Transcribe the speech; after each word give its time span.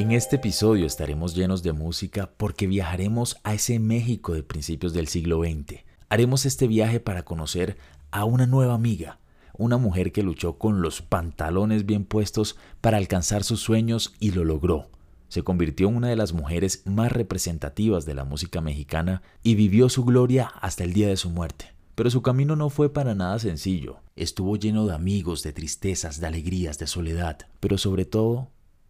En 0.00 0.12
este 0.12 0.36
episodio 0.36 0.86
estaremos 0.86 1.34
llenos 1.34 1.62
de 1.62 1.74
música 1.74 2.30
porque 2.38 2.66
viajaremos 2.66 3.36
a 3.44 3.52
ese 3.52 3.78
México 3.78 4.32
de 4.32 4.42
principios 4.42 4.94
del 4.94 5.08
siglo 5.08 5.42
XX. 5.42 5.80
Haremos 6.08 6.46
este 6.46 6.66
viaje 6.66 7.00
para 7.00 7.26
conocer 7.26 7.76
a 8.10 8.24
una 8.24 8.46
nueva 8.46 8.72
amiga, 8.72 9.18
una 9.58 9.76
mujer 9.76 10.10
que 10.10 10.22
luchó 10.22 10.56
con 10.56 10.80
los 10.80 11.02
pantalones 11.02 11.84
bien 11.84 12.06
puestos 12.06 12.56
para 12.80 12.96
alcanzar 12.96 13.44
sus 13.44 13.60
sueños 13.60 14.14
y 14.20 14.30
lo 14.30 14.42
logró. 14.44 14.88
Se 15.28 15.42
convirtió 15.42 15.88
en 15.88 15.96
una 15.96 16.08
de 16.08 16.16
las 16.16 16.32
mujeres 16.32 16.82
más 16.86 17.12
representativas 17.12 18.06
de 18.06 18.14
la 18.14 18.24
música 18.24 18.62
mexicana 18.62 19.20
y 19.42 19.54
vivió 19.54 19.90
su 19.90 20.06
gloria 20.06 20.46
hasta 20.62 20.82
el 20.82 20.94
día 20.94 21.08
de 21.08 21.18
su 21.18 21.28
muerte. 21.28 21.74
Pero 21.94 22.08
su 22.08 22.22
camino 22.22 22.56
no 22.56 22.70
fue 22.70 22.90
para 22.90 23.14
nada 23.14 23.38
sencillo. 23.38 23.98
Estuvo 24.16 24.56
lleno 24.56 24.86
de 24.86 24.94
amigos, 24.94 25.42
de 25.42 25.52
tristezas, 25.52 26.20
de 26.20 26.26
alegrías, 26.26 26.78
de 26.78 26.86
soledad, 26.86 27.48
pero 27.60 27.76
sobre 27.76 28.06
todo 28.06 28.48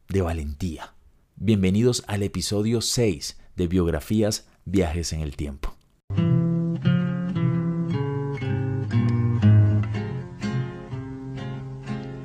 de 0.09 0.23
valentía. 0.23 0.95
Bienvenidos 1.43 2.05
al 2.07 2.23
episodio 2.23 2.83
6 2.83 3.41
de 3.57 3.67
Biografías, 3.67 4.47
Viajes 4.67 5.15
en 5.15 5.21
el 5.23 5.37
Tiempo. 5.37 5.75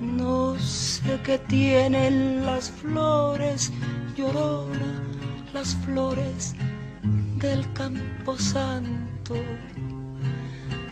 No 0.01 0.59
sé 0.59 1.17
qué 1.23 1.37
tienen 1.47 2.45
las 2.45 2.69
flores, 2.69 3.71
llorona, 4.17 5.01
las 5.53 5.77
flores 5.85 6.53
del 7.37 7.71
campo 7.71 8.37
santo. 8.37 9.35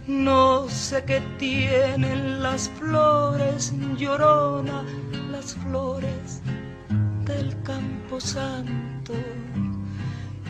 No 0.08 0.70
sé 0.70 1.04
qué 1.04 1.22
tienen 1.38 2.42
las 2.42 2.70
flores, 2.70 3.74
llorona, 3.98 4.86
las 5.30 5.56
flores 5.56 6.42
del 7.34 7.62
campo 7.64 8.20
santo, 8.20 9.14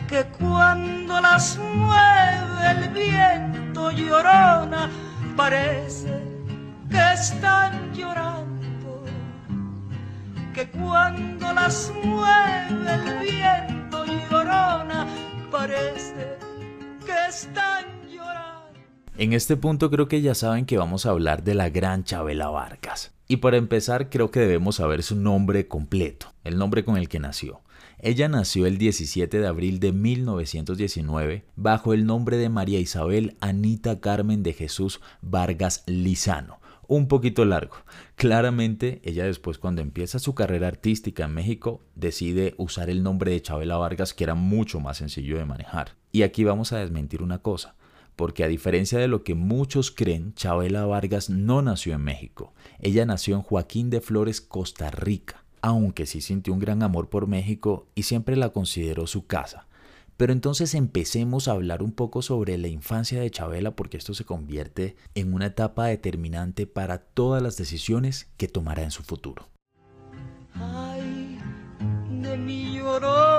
que 0.08 0.24
cuando 0.38 1.20
las 1.20 1.58
mueve 1.58 2.70
el 2.70 2.88
viento 2.90 3.90
llorona, 3.90 4.90
parece 5.36 6.22
que 6.90 7.12
están 7.12 7.92
llorando, 7.94 9.04
que 10.52 10.68
cuando 10.70 11.52
las 11.52 11.92
mueve 12.04 12.94
el 12.94 13.18
viento 13.20 14.04
llorona, 14.04 15.06
parece 15.50 16.36
que 17.06 17.16
están 17.28 17.84
llorando. 18.10 18.78
En 19.16 19.32
este 19.32 19.56
punto 19.56 19.90
creo 19.90 20.08
que 20.08 20.20
ya 20.20 20.34
saben 20.34 20.66
que 20.66 20.78
vamos 20.78 21.06
a 21.06 21.10
hablar 21.10 21.42
de 21.42 21.54
la 21.54 21.70
gran 21.70 22.04
Chabela 22.04 22.48
Vargas. 22.48 23.13
Y 23.26 23.38
para 23.38 23.56
empezar 23.56 24.10
creo 24.10 24.30
que 24.30 24.40
debemos 24.40 24.76
saber 24.76 25.02
su 25.02 25.16
nombre 25.16 25.66
completo, 25.66 26.34
el 26.44 26.58
nombre 26.58 26.84
con 26.84 26.98
el 26.98 27.08
que 27.08 27.20
nació. 27.20 27.62
Ella 27.98 28.28
nació 28.28 28.66
el 28.66 28.76
17 28.76 29.40
de 29.40 29.46
abril 29.46 29.80
de 29.80 29.92
1919 29.92 31.44
bajo 31.56 31.94
el 31.94 32.04
nombre 32.04 32.36
de 32.36 32.50
María 32.50 32.78
Isabel 32.78 33.36
Anita 33.40 34.00
Carmen 34.00 34.42
de 34.42 34.52
Jesús 34.52 35.00
Vargas 35.22 35.84
Lizano. 35.86 36.60
Un 36.86 37.08
poquito 37.08 37.46
largo. 37.46 37.76
Claramente, 38.14 39.00
ella 39.04 39.24
después 39.24 39.56
cuando 39.56 39.80
empieza 39.80 40.18
su 40.18 40.34
carrera 40.34 40.68
artística 40.68 41.24
en 41.24 41.32
México, 41.32 41.80
decide 41.94 42.54
usar 42.58 42.90
el 42.90 43.02
nombre 43.02 43.30
de 43.30 43.40
Chabela 43.40 43.78
Vargas 43.78 44.12
que 44.12 44.24
era 44.24 44.34
mucho 44.34 44.80
más 44.80 44.98
sencillo 44.98 45.38
de 45.38 45.46
manejar. 45.46 45.96
Y 46.12 46.24
aquí 46.24 46.44
vamos 46.44 46.74
a 46.74 46.78
desmentir 46.78 47.22
una 47.22 47.38
cosa 47.38 47.74
porque 48.16 48.44
a 48.44 48.48
diferencia 48.48 48.98
de 48.98 49.08
lo 49.08 49.24
que 49.24 49.34
muchos 49.34 49.90
creen, 49.90 50.34
Chabela 50.34 50.86
Vargas 50.86 51.30
no 51.30 51.62
nació 51.62 51.94
en 51.94 52.02
México. 52.02 52.52
Ella 52.80 53.06
nació 53.06 53.36
en 53.36 53.42
Joaquín 53.42 53.90
de 53.90 54.00
Flores, 54.00 54.40
Costa 54.40 54.90
Rica, 54.90 55.44
aunque 55.60 56.06
sí 56.06 56.20
sintió 56.20 56.52
un 56.52 56.60
gran 56.60 56.82
amor 56.82 57.08
por 57.08 57.26
México 57.26 57.86
y 57.94 58.04
siempre 58.04 58.36
la 58.36 58.50
consideró 58.50 59.06
su 59.06 59.26
casa. 59.26 59.66
Pero 60.16 60.32
entonces 60.32 60.74
empecemos 60.74 61.48
a 61.48 61.52
hablar 61.52 61.82
un 61.82 61.90
poco 61.90 62.22
sobre 62.22 62.56
la 62.56 62.68
infancia 62.68 63.20
de 63.20 63.30
Chabela 63.30 63.74
porque 63.74 63.96
esto 63.96 64.14
se 64.14 64.24
convierte 64.24 64.96
en 65.14 65.34
una 65.34 65.46
etapa 65.46 65.86
determinante 65.86 66.66
para 66.66 66.98
todas 66.98 67.42
las 67.42 67.56
decisiones 67.56 68.28
que 68.36 68.46
tomará 68.46 68.84
en 68.84 68.92
su 68.92 69.02
futuro. 69.02 69.48
Ay, 70.54 71.40
de 72.22 72.36
mi 72.36 72.76
llorona, 72.76 73.33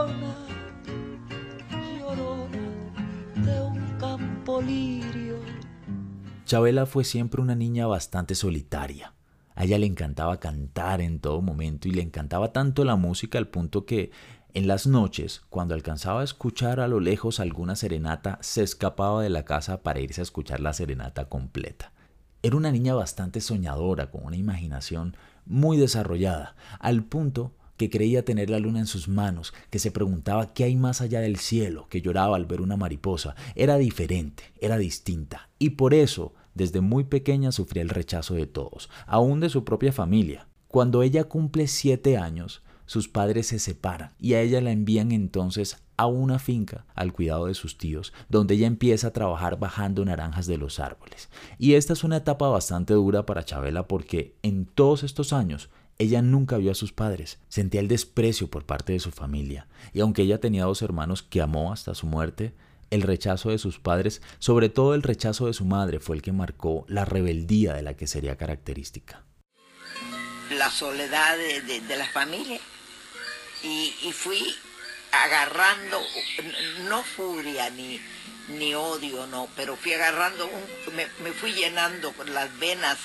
Chabela 6.46 6.86
fue 6.86 7.04
siempre 7.04 7.42
una 7.42 7.56
niña 7.56 7.88
bastante 7.88 8.36
solitaria. 8.36 9.14
A 9.56 9.64
ella 9.64 9.80
le 9.80 9.88
encantaba 9.88 10.40
cantar 10.40 11.02
en 11.02 11.20
todo 11.20 11.42
momento 11.42 11.88
y 11.88 11.92
le 11.92 12.02
encantaba 12.02 12.52
tanto 12.54 12.84
la 12.84 12.96
música 12.96 13.38
al 13.38 13.48
punto 13.48 13.86
que 13.86 14.12
en 14.54 14.68
las 14.68 14.88
noches, 14.88 15.42
cuando 15.50 15.74
alcanzaba 15.74 16.22
a 16.22 16.24
escuchar 16.24 16.80
a 16.80 16.88
lo 16.88 17.00
lejos 17.00 17.40
alguna 17.40 17.76
serenata, 17.76 18.38
se 18.42 18.64
escapaba 18.64 19.22
de 19.22 19.30
la 19.30 19.44
casa 19.44 19.82
para 19.84 20.00
irse 20.00 20.22
a 20.22 20.24
escuchar 20.24 20.60
la 20.60 20.72
serenata 20.72 21.28
completa. 21.28 21.92
Era 22.42 22.56
una 22.56 22.72
niña 22.72 22.94
bastante 22.94 23.42
soñadora, 23.42 24.12
con 24.12 24.24
una 24.24 24.38
imaginación 24.38 25.18
muy 25.46 25.78
desarrollada, 25.78 26.56
al 26.80 27.04
punto 27.04 27.54
que 27.78 27.90
creía 27.90 28.26
tener 28.26 28.50
la 28.50 28.60
luna 28.60 28.80
en 28.80 28.88
sus 28.88 29.08
manos, 29.08 29.54
que 29.70 29.80
se 29.80 29.92
preguntaba 29.92 30.54
qué 30.54 30.64
hay 30.64 30.76
más 30.76 31.02
allá 31.02 31.20
del 31.20 31.38
cielo, 31.38 31.88
que 31.90 32.02
lloraba 32.02 32.36
al 32.36 32.46
ver 32.46 32.62
una 32.62 32.78
mariposa. 32.78 33.36
Era 33.56 33.78
diferente, 33.78 34.44
era 34.60 34.78
distinta, 34.78 35.50
y 35.60 35.72
por 35.72 35.94
eso 35.94 36.34
desde 36.54 36.82
muy 36.82 37.04
pequeña 37.04 37.52
sufría 37.52 37.84
el 37.84 37.90
rechazo 37.90 38.34
de 38.34 38.48
todos, 38.48 38.90
aún 39.06 39.40
de 39.40 39.50
su 39.50 39.64
propia 39.64 39.92
familia. 39.92 40.48
Cuando 40.68 41.04
ella 41.04 41.26
cumple 41.26 41.68
siete 41.68 42.18
años, 42.18 42.64
sus 42.86 43.08
padres 43.08 43.48
se 43.48 43.60
separan 43.60 44.14
y 44.20 44.34
a 44.34 44.42
ella 44.42 44.62
la 44.62 44.72
envían 44.72 45.12
entonces 45.12 45.78
a 45.98 46.08
una 46.08 46.40
finca 46.40 46.86
al 46.94 47.14
cuidado 47.14 47.48
de 47.48 47.54
sus 47.54 47.78
tíos, 47.78 48.14
donde 48.30 48.56
ella 48.56 48.68
empieza 48.68 49.08
a 49.08 49.14
trabajar 49.14 49.58
bajando 49.58 50.04
naranjas 50.06 50.46
de 50.46 50.58
los 50.58 50.80
árboles. 50.80 51.30
Y 51.58 51.74
esta 51.74 51.94
es 51.94 52.04
una 52.04 52.18
etapa 52.18 52.48
bastante 52.50 52.94
dura 52.94 53.26
para 53.26 53.46
Chabela 53.46 53.88
porque 53.88 54.36
en 54.44 54.66
todos 54.66 55.04
estos 55.04 55.34
años 55.34 55.70
ella 55.98 56.22
nunca 56.22 56.58
vio 56.58 56.72
a 56.72 56.76
sus 56.76 56.92
padres, 56.92 57.40
sentía 57.48 57.80
el 57.80 57.88
desprecio 57.88 58.50
por 58.50 58.66
parte 58.66 58.94
de 58.94 59.00
su 59.00 59.12
familia, 59.12 59.68
y 59.94 60.02
aunque 60.02 60.24
ella 60.24 60.40
tenía 60.40 60.66
dos 60.66 60.82
hermanos 60.82 61.24
que 61.24 61.42
amó 61.42 61.72
hasta 61.72 61.96
su 61.96 62.06
muerte, 62.06 62.54
el 62.92 63.02
rechazo 63.02 63.50
de 63.50 63.58
sus 63.58 63.80
padres, 63.80 64.22
sobre 64.40 64.70
todo 64.70 64.94
el 64.94 65.04
rechazo 65.04 65.48
de 65.48 65.54
su 65.54 65.66
madre, 65.66 66.00
fue 66.00 66.18
el 66.18 66.22
que 66.22 66.32
marcó 66.32 66.86
la 66.88 67.06
rebeldía 67.06 67.74
de 67.74 67.82
la 67.82 67.96
que 67.96 68.08
sería 68.08 68.38
característica. 68.38 69.24
La 70.52 70.70
soledad 70.70 71.38
de, 71.38 71.98
la 71.98 72.06
familia. 72.08 72.60
Y, 73.64 74.12
fui 74.14 74.56
agarrando, 75.12 76.00
no 76.88 77.02
furia 77.04 77.72
ni, 77.72 78.76
odio, 78.76 79.26
no, 79.28 79.48
pero 79.56 79.76
fui 79.76 79.94
agarrando, 79.94 80.48
me, 80.96 81.08
me 81.24 81.32
fui 81.32 81.54
llenando 81.54 82.12
con 82.12 82.32
las 82.32 82.56
venas 82.60 83.00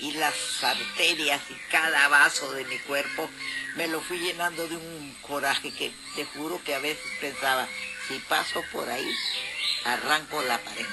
y 0.00 0.12
las 0.12 0.34
arterias 0.62 1.40
y 1.50 1.70
cada 1.70 2.08
vaso 2.08 2.52
de 2.52 2.64
mi 2.64 2.78
cuerpo 2.78 3.28
me 3.76 3.88
lo 3.88 4.00
fui 4.00 4.18
llenando 4.18 4.66
de 4.66 4.76
un 4.76 5.14
coraje 5.22 5.70
que 5.72 5.92
te 6.16 6.24
juro 6.24 6.60
que 6.64 6.74
a 6.74 6.78
veces 6.78 7.04
pensaba, 7.20 7.66
si 8.08 8.18
paso 8.28 8.60
por 8.72 8.88
ahí, 8.88 9.08
arranco 9.84 10.42
la 10.42 10.58
pared. 10.58 10.86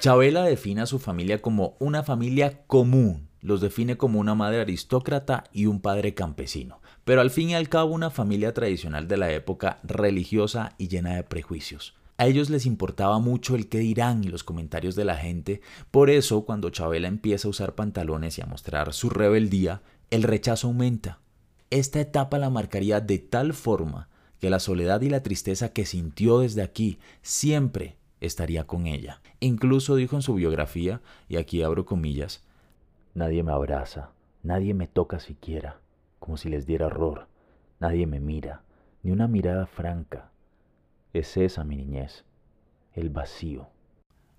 Chabela 0.00 0.42
define 0.42 0.82
a 0.82 0.86
su 0.86 0.98
familia 0.98 1.40
como 1.40 1.76
una 1.78 2.02
familia 2.02 2.64
común, 2.66 3.28
los 3.40 3.60
define 3.60 3.96
como 3.96 4.18
una 4.18 4.34
madre 4.34 4.60
aristócrata 4.60 5.44
y 5.52 5.66
un 5.66 5.80
padre 5.80 6.14
campesino, 6.14 6.80
pero 7.04 7.20
al 7.20 7.30
fin 7.30 7.50
y 7.50 7.54
al 7.54 7.68
cabo 7.68 7.94
una 7.94 8.10
familia 8.10 8.52
tradicional 8.52 9.08
de 9.08 9.16
la 9.16 9.32
época 9.32 9.78
religiosa 9.84 10.74
y 10.76 10.88
llena 10.88 11.16
de 11.16 11.22
prejuicios. 11.22 11.94
A 12.16 12.26
ellos 12.26 12.50
les 12.50 12.66
importaba 12.66 13.18
mucho 13.18 13.54
el 13.54 13.68
qué 13.68 13.78
dirán 13.78 14.22
y 14.22 14.28
los 14.28 14.44
comentarios 14.44 14.94
de 14.94 15.04
la 15.04 15.16
gente, 15.16 15.60
por 15.90 16.10
eso 16.10 16.44
cuando 16.44 16.70
Chabela 16.70 17.08
empieza 17.08 17.48
a 17.48 17.50
usar 17.50 17.74
pantalones 17.74 18.38
y 18.38 18.42
a 18.42 18.46
mostrar 18.46 18.92
su 18.92 19.10
rebeldía, 19.10 19.82
el 20.10 20.22
rechazo 20.22 20.68
aumenta. 20.68 21.20
Esta 21.70 22.00
etapa 22.00 22.38
la 22.38 22.50
marcaría 22.50 23.00
de 23.00 23.18
tal 23.18 23.54
forma 23.54 24.08
que 24.40 24.50
la 24.50 24.58
soledad 24.58 25.00
y 25.00 25.08
la 25.08 25.22
tristeza 25.22 25.72
que 25.72 25.86
sintió 25.86 26.40
desde 26.40 26.62
aquí 26.62 26.98
siempre 27.22 27.96
estaría 28.20 28.66
con 28.66 28.86
ella. 28.86 29.22
Incluso 29.40 29.96
dijo 29.96 30.16
en 30.16 30.22
su 30.22 30.34
biografía, 30.34 31.00
y 31.28 31.36
aquí 31.36 31.62
abro 31.62 31.86
comillas, 31.86 32.44
Nadie 33.14 33.42
me 33.42 33.52
abraza, 33.52 34.10
nadie 34.42 34.74
me 34.74 34.86
toca 34.86 35.20
siquiera, 35.20 35.80
como 36.18 36.36
si 36.36 36.48
les 36.48 36.66
diera 36.66 36.86
horror, 36.86 37.28
nadie 37.78 38.06
me 38.06 38.20
mira, 38.20 38.62
ni 39.02 39.12
una 39.12 39.28
mirada 39.28 39.66
franca, 39.66 40.31
es 41.12 41.36
esa 41.36 41.64
mi 41.64 41.76
niñez, 41.76 42.24
el 42.94 43.10
vacío. 43.10 43.68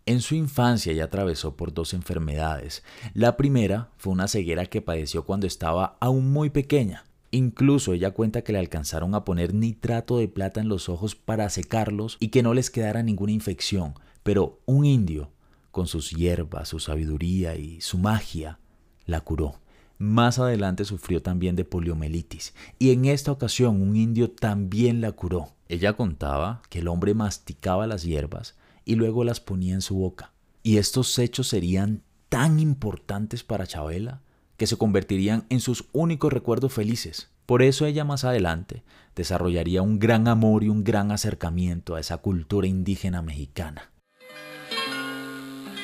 En 0.05 0.19
su 0.19 0.35
infancia 0.35 0.91
ella 0.91 1.05
atravesó 1.05 1.55
por 1.55 1.73
dos 1.73 1.93
enfermedades. 1.93 2.83
La 3.13 3.37
primera 3.37 3.91
fue 3.97 4.11
una 4.11 4.27
ceguera 4.27 4.65
que 4.65 4.81
padeció 4.81 5.25
cuando 5.25 5.47
estaba 5.47 5.97
aún 6.01 6.31
muy 6.31 6.49
pequeña. 6.49 7.05
Incluso 7.31 7.93
ella 7.93 8.11
cuenta 8.11 8.43
que 8.43 8.51
le 8.51 8.59
alcanzaron 8.59 9.15
a 9.15 9.23
poner 9.23 9.53
nitrato 9.53 10.17
de 10.17 10.27
plata 10.27 10.59
en 10.59 10.67
los 10.67 10.89
ojos 10.89 11.15
para 11.15 11.49
secarlos 11.49 12.17
y 12.19 12.27
que 12.27 12.43
no 12.43 12.53
les 12.53 12.69
quedara 12.69 13.01
ninguna 13.01 13.31
infección. 13.31 13.93
Pero 14.23 14.59
un 14.65 14.85
indio, 14.85 15.31
con 15.71 15.87
sus 15.87 16.11
hierbas, 16.11 16.69
su 16.69 16.79
sabiduría 16.79 17.55
y 17.55 17.79
su 17.81 17.97
magia, 17.97 18.59
la 19.05 19.21
curó. 19.21 19.55
Más 19.97 20.37
adelante 20.37 20.85
sufrió 20.85 21.21
también 21.21 21.55
de 21.55 21.65
poliomielitis 21.65 22.53
y 22.77 22.91
en 22.91 23.05
esta 23.05 23.31
ocasión 23.31 23.81
un 23.81 23.95
indio 23.95 24.29
también 24.29 24.99
la 24.99 25.13
curó. 25.13 25.53
Ella 25.73 25.93
contaba 25.93 26.61
que 26.69 26.79
el 26.79 26.87
hombre 26.87 27.15
masticaba 27.15 27.87
las 27.87 28.03
hierbas 28.03 28.55
y 28.85 28.93
luego 28.93 29.23
las 29.23 29.39
ponía 29.39 29.73
en 29.73 29.81
su 29.81 29.95
boca. 29.95 30.31
Y 30.61 30.77
estos 30.77 31.17
hechos 31.17 31.47
serían 31.47 32.03
tan 32.29 32.59
importantes 32.59 33.43
para 33.43 33.65
Chabela 33.65 34.21
que 34.55 34.67
se 34.67 34.77
convertirían 34.77 35.47
en 35.49 35.61
sus 35.61 35.85
únicos 35.91 36.31
recuerdos 36.31 36.73
felices. 36.73 37.31
Por 37.47 37.63
eso 37.63 37.87
ella 37.87 38.05
más 38.05 38.23
adelante 38.23 38.83
desarrollaría 39.15 39.81
un 39.81 39.97
gran 39.97 40.27
amor 40.27 40.63
y 40.63 40.69
un 40.69 40.83
gran 40.83 41.11
acercamiento 41.11 41.95
a 41.95 41.99
esa 41.99 42.17
cultura 42.17 42.67
indígena 42.67 43.23
mexicana. 43.23 43.89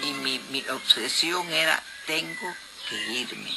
Y 0.08 0.24
mi, 0.24 0.40
mi 0.52 0.62
obsesión 0.70 1.48
era, 1.48 1.82
tengo 2.06 2.54
que 2.88 3.22
irme. 3.22 3.50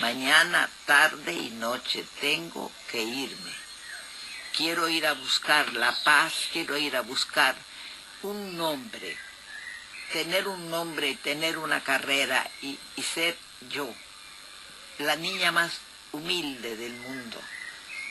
Mañana, 0.00 0.68
tarde 0.84 1.32
y 1.32 1.50
noche 1.60 2.04
tengo 2.20 2.72
que 2.90 3.04
irme. 3.04 3.69
Quiero 4.60 4.90
ir 4.90 5.06
a 5.06 5.14
buscar 5.14 5.72
la 5.72 5.90
paz, 6.04 6.50
quiero 6.52 6.76
ir 6.76 6.94
a 6.94 7.00
buscar 7.00 7.56
un 8.22 8.58
nombre, 8.58 9.16
tener 10.12 10.46
un 10.48 10.68
nombre, 10.68 11.16
tener 11.22 11.56
una 11.56 11.82
carrera 11.82 12.46
y, 12.60 12.78
y 12.94 13.02
ser 13.02 13.38
yo, 13.70 13.88
la 14.98 15.16
niña 15.16 15.50
más 15.50 15.80
humilde 16.12 16.76
del 16.76 16.92
mundo, 16.92 17.38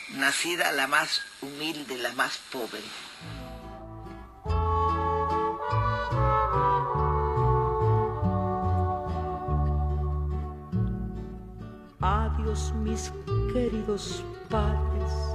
nacida 0.08 0.72
la 0.72 0.88
más 0.88 1.22
humilde, 1.40 1.96
la 1.98 2.12
más 2.14 2.38
pobre. 2.50 2.82
Adiós 12.00 12.72
mis 12.72 13.12
queridos 13.52 14.24
padres, 14.48 15.29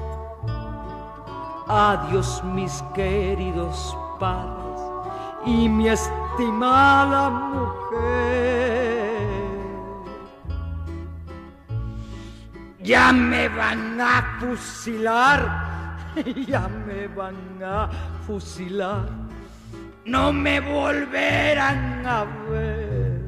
adiós 1.67 2.43
mis 2.43 2.83
queridos 2.93 3.97
padres 4.19 4.81
y 5.45 5.69
mi 5.69 5.89
estimada 5.89 7.29
mujer. 7.29 9.05
Ya 12.79 13.11
me 13.11 13.49
van 13.49 13.99
a 13.99 14.37
fusilar, 14.39 16.13
ya 16.47 16.67
me 16.67 17.07
van 17.07 17.63
a 17.63 17.89
fusilar, 18.27 19.09
no 20.05 20.31
me 20.31 20.59
volverán 20.59 22.05
a 22.05 22.25
ver. 22.49 23.25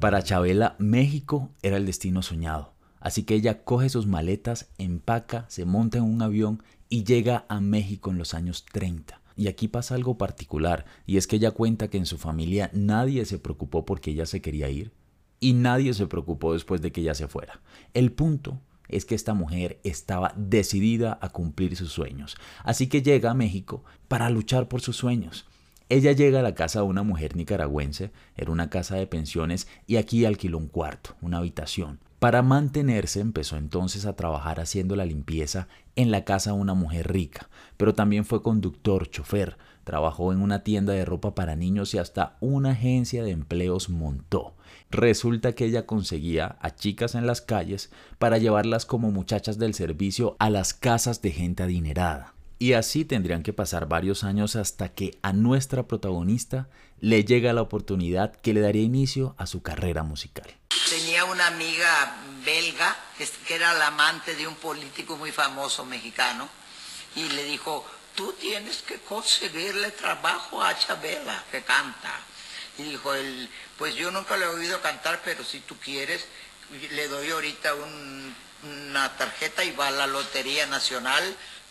Para 0.00 0.22
Chabela, 0.22 0.74
México 0.78 1.50
era 1.62 1.76
el 1.76 1.86
destino 1.86 2.22
soñado. 2.22 2.79
Así 3.00 3.24
que 3.24 3.34
ella 3.34 3.64
coge 3.64 3.88
sus 3.88 4.06
maletas, 4.06 4.68
empaca, 4.78 5.46
se 5.48 5.64
monta 5.64 5.98
en 5.98 6.04
un 6.04 6.22
avión 6.22 6.62
y 6.88 7.04
llega 7.04 7.46
a 7.48 7.60
México 7.60 8.10
en 8.10 8.18
los 8.18 8.34
años 8.34 8.66
30. 8.70 9.20
Y 9.36 9.48
aquí 9.48 9.68
pasa 9.68 9.94
algo 9.94 10.18
particular, 10.18 10.84
y 11.06 11.16
es 11.16 11.26
que 11.26 11.36
ella 11.36 11.52
cuenta 11.52 11.88
que 11.88 11.96
en 11.96 12.04
su 12.04 12.18
familia 12.18 12.70
nadie 12.74 13.24
se 13.24 13.38
preocupó 13.38 13.86
porque 13.86 14.10
ella 14.10 14.26
se 14.26 14.42
quería 14.42 14.68
ir, 14.68 14.92
y 15.38 15.54
nadie 15.54 15.94
se 15.94 16.06
preocupó 16.06 16.52
después 16.52 16.82
de 16.82 16.92
que 16.92 17.00
ella 17.00 17.14
se 17.14 17.26
fuera. 17.26 17.62
El 17.94 18.12
punto 18.12 18.60
es 18.88 19.06
que 19.06 19.14
esta 19.14 19.32
mujer 19.32 19.80
estaba 19.82 20.34
decidida 20.36 21.18
a 21.22 21.30
cumplir 21.30 21.76
sus 21.76 21.92
sueños, 21.92 22.36
así 22.64 22.88
que 22.88 23.02
llega 23.02 23.30
a 23.30 23.34
México 23.34 23.82
para 24.08 24.28
luchar 24.28 24.68
por 24.68 24.82
sus 24.82 24.96
sueños. 24.96 25.46
Ella 25.88 26.12
llega 26.12 26.40
a 26.40 26.42
la 26.42 26.54
casa 26.54 26.80
de 26.80 26.86
una 26.86 27.02
mujer 27.02 27.34
nicaragüense, 27.34 28.12
era 28.36 28.52
una 28.52 28.68
casa 28.68 28.96
de 28.96 29.06
pensiones 29.06 29.68
y 29.86 29.96
aquí 29.96 30.24
alquiló 30.24 30.58
un 30.58 30.68
cuarto, 30.68 31.16
una 31.20 31.38
habitación. 31.38 31.98
Para 32.20 32.42
mantenerse 32.42 33.20
empezó 33.20 33.56
entonces 33.56 34.04
a 34.04 34.14
trabajar 34.14 34.60
haciendo 34.60 34.94
la 34.94 35.06
limpieza 35.06 35.68
en 35.96 36.10
la 36.10 36.22
casa 36.26 36.52
de 36.52 36.58
una 36.58 36.74
mujer 36.74 37.10
rica, 37.10 37.48
pero 37.78 37.94
también 37.94 38.26
fue 38.26 38.42
conductor, 38.42 39.08
chofer, 39.08 39.56
trabajó 39.84 40.30
en 40.30 40.42
una 40.42 40.62
tienda 40.62 40.92
de 40.92 41.06
ropa 41.06 41.34
para 41.34 41.56
niños 41.56 41.94
y 41.94 41.98
hasta 41.98 42.36
una 42.40 42.72
agencia 42.72 43.24
de 43.24 43.30
empleos 43.30 43.88
montó. 43.88 44.54
Resulta 44.90 45.54
que 45.54 45.64
ella 45.64 45.86
conseguía 45.86 46.58
a 46.60 46.74
chicas 46.74 47.14
en 47.14 47.26
las 47.26 47.40
calles 47.40 47.90
para 48.18 48.36
llevarlas 48.36 48.84
como 48.84 49.10
muchachas 49.10 49.58
del 49.58 49.72
servicio 49.72 50.36
a 50.38 50.50
las 50.50 50.74
casas 50.74 51.22
de 51.22 51.30
gente 51.30 51.62
adinerada. 51.62 52.34
Y 52.62 52.74
así 52.74 53.06
tendrían 53.06 53.42
que 53.42 53.54
pasar 53.54 53.88
varios 53.88 54.22
años 54.22 54.54
hasta 54.54 54.90
que 54.90 55.18
a 55.22 55.32
nuestra 55.32 55.84
protagonista 55.84 56.68
le 57.00 57.24
llega 57.24 57.54
la 57.54 57.62
oportunidad 57.62 58.36
que 58.36 58.52
le 58.52 58.60
daría 58.60 58.82
inicio 58.82 59.34
a 59.38 59.46
su 59.46 59.62
carrera 59.62 60.02
musical. 60.02 60.54
Tenía 60.90 61.24
una 61.24 61.46
amiga 61.46 62.16
belga 62.44 62.94
que 63.16 63.54
era 63.54 63.72
la 63.72 63.86
amante 63.86 64.34
de 64.34 64.46
un 64.46 64.56
político 64.56 65.16
muy 65.16 65.32
famoso 65.32 65.86
mexicano 65.86 66.50
y 67.16 67.26
le 67.30 67.44
dijo, 67.44 67.82
tú 68.14 68.34
tienes 68.38 68.82
que 68.82 68.98
conseguirle 68.98 69.92
trabajo 69.92 70.62
a 70.62 70.78
Chabela 70.78 71.42
que 71.50 71.62
canta. 71.62 72.12
Y 72.76 72.82
dijo 72.82 73.14
él, 73.14 73.48
pues 73.78 73.94
yo 73.94 74.10
nunca 74.10 74.36
le 74.36 74.44
he 74.44 74.48
oído 74.48 74.82
cantar, 74.82 75.22
pero 75.24 75.42
si 75.44 75.60
tú 75.60 75.78
quieres, 75.78 76.26
le 76.92 77.08
doy 77.08 77.30
ahorita 77.30 77.72
una 78.62 79.16
tarjeta 79.16 79.64
y 79.64 79.72
va 79.72 79.88
a 79.88 79.92
la 79.92 80.06
Lotería 80.06 80.66
Nacional, 80.66 81.24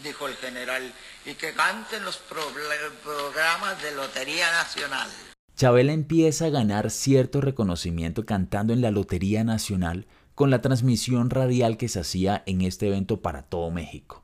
dijo 0.04 0.28
el 0.28 0.36
general, 0.36 0.94
y 1.26 1.34
que 1.34 1.54
canten 1.54 2.04
los 2.04 2.18
programas 2.18 3.82
de 3.82 3.96
Lotería 3.96 4.52
Nacional. 4.52 5.10
Chabela 5.56 5.92
empieza 5.92 6.46
a 6.46 6.50
ganar 6.50 6.90
cierto 6.90 7.42
reconocimiento 7.42 8.26
cantando 8.26 8.72
en 8.74 8.82
la 8.82 8.92
Lotería 8.92 9.44
Nacional 9.44 10.08
con 10.34 10.50
la 10.50 10.62
transmisión 10.62 11.30
radial 11.30 11.76
que 11.76 11.90
se 11.90 12.00
hacía 12.00 12.44
en 12.46 12.62
este 12.62 12.88
evento 12.88 13.22
para 13.22 13.42
todo 13.42 13.70
México. 13.72 14.24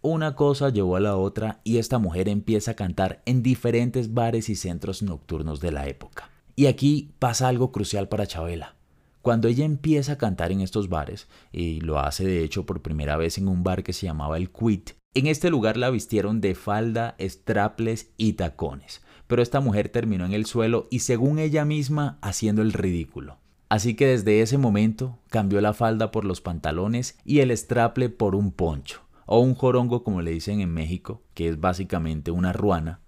Una 0.00 0.34
cosa 0.34 0.70
llevó 0.70 0.96
a 0.96 1.00
la 1.00 1.16
otra 1.16 1.60
y 1.62 1.78
esta 1.78 1.98
mujer 1.98 2.28
empieza 2.28 2.72
a 2.72 2.74
cantar 2.74 3.22
en 3.24 3.44
diferentes 3.44 4.12
bares 4.12 4.48
y 4.48 4.56
centros 4.56 5.04
nocturnos 5.04 5.60
de 5.60 5.70
la 5.70 5.86
época. 5.86 6.28
Y 6.56 6.66
aquí 6.66 7.14
pasa 7.20 7.46
algo 7.46 7.70
crucial 7.70 8.08
para 8.08 8.26
Chabela. 8.26 8.74
Cuando 9.22 9.48
ella 9.48 9.64
empieza 9.64 10.12
a 10.12 10.18
cantar 10.18 10.50
en 10.50 10.60
estos 10.60 10.88
bares, 10.88 11.28
y 11.52 11.80
lo 11.80 12.00
hace 12.00 12.24
de 12.24 12.42
hecho 12.42 12.66
por 12.66 12.82
primera 12.82 13.16
vez 13.16 13.38
en 13.38 13.48
un 13.48 13.62
bar 13.62 13.84
que 13.84 13.92
se 13.92 14.06
llamaba 14.06 14.36
El 14.36 14.50
Quit, 14.50 14.90
en 15.14 15.28
este 15.28 15.48
lugar 15.48 15.76
la 15.76 15.90
vistieron 15.90 16.40
de 16.40 16.54
falda, 16.56 17.16
straples 17.20 18.10
y 18.16 18.32
tacones, 18.32 19.02
pero 19.28 19.40
esta 19.40 19.60
mujer 19.60 19.88
terminó 19.90 20.26
en 20.26 20.32
el 20.32 20.44
suelo 20.44 20.88
y 20.90 21.00
según 21.00 21.38
ella 21.38 21.64
misma 21.64 22.18
haciendo 22.20 22.62
el 22.62 22.72
ridículo. 22.72 23.38
Así 23.68 23.94
que 23.94 24.06
desde 24.08 24.42
ese 24.42 24.58
momento 24.58 25.18
cambió 25.30 25.60
la 25.60 25.72
falda 25.72 26.10
por 26.10 26.24
los 26.24 26.40
pantalones 26.40 27.16
y 27.24 27.40
el 27.40 27.56
straple 27.56 28.08
por 28.08 28.34
un 28.34 28.52
poncho 28.52 29.02
o 29.24 29.38
un 29.38 29.54
jorongo 29.54 30.02
como 30.02 30.20
le 30.20 30.32
dicen 30.32 30.60
en 30.60 30.74
México, 30.74 31.22
que 31.32 31.48
es 31.48 31.60
básicamente 31.60 32.30
una 32.30 32.52
ruana. 32.52 33.00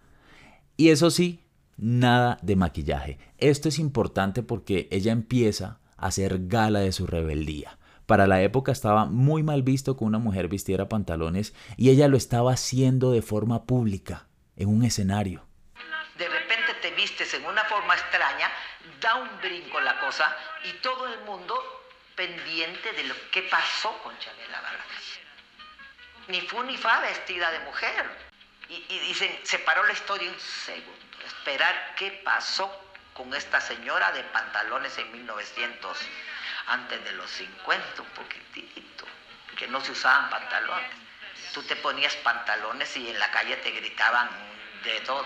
Y 0.76 0.88
eso 0.88 1.10
sí, 1.10 1.40
nada 1.76 2.38
de 2.42 2.56
maquillaje. 2.56 3.18
Esto 3.38 3.68
es 3.68 3.78
importante 3.78 4.42
porque 4.42 4.88
ella 4.90 5.12
empieza 5.12 5.80
hacer 6.06 6.46
gala 6.48 6.80
de 6.80 6.92
su 6.92 7.06
rebeldía. 7.06 7.78
Para 8.06 8.26
la 8.26 8.42
época 8.42 8.72
estaba 8.72 9.06
muy 9.06 9.42
mal 9.42 9.62
visto 9.62 9.96
que 9.96 10.04
una 10.04 10.18
mujer 10.18 10.48
vistiera 10.48 10.88
pantalones 10.88 11.54
y 11.76 11.90
ella 11.90 12.08
lo 12.08 12.16
estaba 12.16 12.52
haciendo 12.52 13.12
de 13.12 13.22
forma 13.22 13.64
pública, 13.64 14.26
en 14.56 14.68
un 14.68 14.84
escenario. 14.84 15.46
De 16.18 16.28
repente 16.28 16.74
te 16.82 16.90
vistes 16.90 17.32
en 17.34 17.44
una 17.46 17.64
forma 17.64 17.94
extraña, 17.94 18.48
da 19.00 19.16
un 19.16 19.28
brinco 19.40 19.80
la 19.80 19.98
cosa 20.00 20.24
y 20.64 20.82
todo 20.82 21.06
el 21.06 21.24
mundo 21.24 21.54
pendiente 22.14 22.92
de 22.92 23.04
lo 23.04 23.14
que 23.32 23.42
pasó 23.42 23.90
con 24.02 24.16
Chabela 24.18 24.60
Vargas 24.60 25.24
ni 26.28 26.40
fu 26.40 26.62
ni 26.62 26.76
fa 26.76 27.00
vestida 27.00 27.50
de 27.50 27.60
mujer. 27.60 28.10
Y, 28.68 28.98
dicen, 29.00 29.30
se 29.42 29.58
paró 29.58 29.84
la 29.84 29.92
historia 29.92 30.30
un 30.30 30.40
segundo. 30.40 31.18
Esperar 31.26 31.94
qué 31.96 32.22
pasó 32.24 32.70
con 33.14 33.32
esta 33.32 33.60
señora 33.60 34.12
de 34.12 34.22
pantalones 34.24 34.98
en 34.98 35.10
1900, 35.12 35.96
antes 36.68 37.04
de 37.04 37.12
los 37.12 37.30
50, 37.30 38.02
un 38.02 38.08
poquitito, 38.08 39.04
que 39.56 39.68
no 39.68 39.80
se 39.80 39.92
usaban 39.92 40.30
pantalones. 40.30 40.90
Tú 41.52 41.62
te 41.62 41.76
ponías 41.76 42.14
pantalones 42.16 42.96
y 42.96 43.08
en 43.08 43.18
la 43.18 43.30
calle 43.30 43.56
te 43.56 43.70
gritaban 43.70 44.28
de 44.84 45.00
todo. 45.06 45.24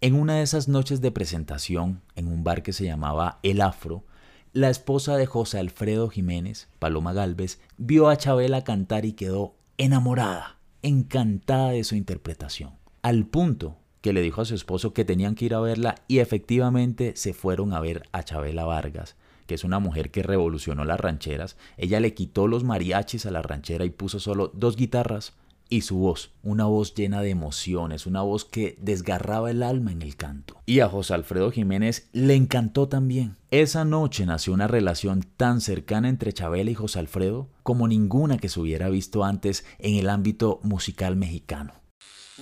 En 0.00 0.14
una 0.14 0.36
de 0.36 0.42
esas 0.42 0.66
noches 0.66 1.00
de 1.00 1.12
presentación, 1.12 2.02
en 2.16 2.26
un 2.26 2.42
bar 2.42 2.62
que 2.62 2.72
se 2.72 2.84
llamaba 2.84 3.38
El 3.42 3.60
Afro, 3.60 4.04
la 4.52 4.68
esposa 4.68 5.16
de 5.16 5.26
José 5.26 5.60
Alfredo 5.60 6.08
Jiménez, 6.08 6.68
Paloma 6.80 7.12
Galvez, 7.12 7.60
vio 7.76 8.08
a 8.08 8.16
Chabela 8.16 8.64
cantar 8.64 9.04
y 9.04 9.12
quedó 9.12 9.54
enamorada, 9.78 10.56
encantada 10.82 11.70
de 11.70 11.84
su 11.84 11.94
interpretación, 11.94 12.76
al 13.02 13.26
punto 13.26 13.78
que 14.00 14.12
le 14.12 14.22
dijo 14.22 14.40
a 14.40 14.44
su 14.44 14.54
esposo 14.54 14.92
que 14.92 15.04
tenían 15.04 15.34
que 15.34 15.46
ir 15.46 15.54
a 15.54 15.60
verla 15.60 15.96
y 16.08 16.18
efectivamente 16.18 17.12
se 17.16 17.34
fueron 17.34 17.72
a 17.72 17.80
ver 17.80 18.04
a 18.12 18.22
Chabela 18.22 18.64
Vargas, 18.64 19.16
que 19.46 19.54
es 19.54 19.64
una 19.64 19.78
mujer 19.78 20.10
que 20.10 20.22
revolucionó 20.22 20.84
las 20.84 21.00
rancheras. 21.00 21.56
Ella 21.76 22.00
le 22.00 22.14
quitó 22.14 22.46
los 22.46 22.64
mariachis 22.64 23.26
a 23.26 23.30
la 23.30 23.42
ranchera 23.42 23.84
y 23.84 23.90
puso 23.90 24.20
solo 24.20 24.50
dos 24.54 24.76
guitarras 24.76 25.34
y 25.70 25.82
su 25.82 25.98
voz, 25.98 26.32
una 26.42 26.66
voz 26.66 26.94
llena 26.94 27.22
de 27.22 27.30
emociones, 27.30 28.06
una 28.06 28.22
voz 28.22 28.44
que 28.44 28.76
desgarraba 28.80 29.50
el 29.52 29.62
alma 29.62 29.92
en 29.92 30.02
el 30.02 30.16
canto. 30.16 30.56
Y 30.66 30.80
a 30.80 30.88
José 30.88 31.14
Alfredo 31.14 31.52
Jiménez 31.52 32.08
le 32.12 32.34
encantó 32.34 32.88
también. 32.88 33.36
Esa 33.52 33.84
noche 33.84 34.26
nació 34.26 34.52
una 34.52 34.66
relación 34.66 35.24
tan 35.36 35.60
cercana 35.60 36.08
entre 36.08 36.32
Chabela 36.32 36.72
y 36.72 36.74
José 36.74 36.98
Alfredo 36.98 37.48
como 37.62 37.86
ninguna 37.86 38.36
que 38.38 38.48
se 38.48 38.60
hubiera 38.60 38.88
visto 38.90 39.24
antes 39.24 39.64
en 39.78 39.94
el 39.94 40.10
ámbito 40.10 40.58
musical 40.64 41.14
mexicano. 41.14 41.80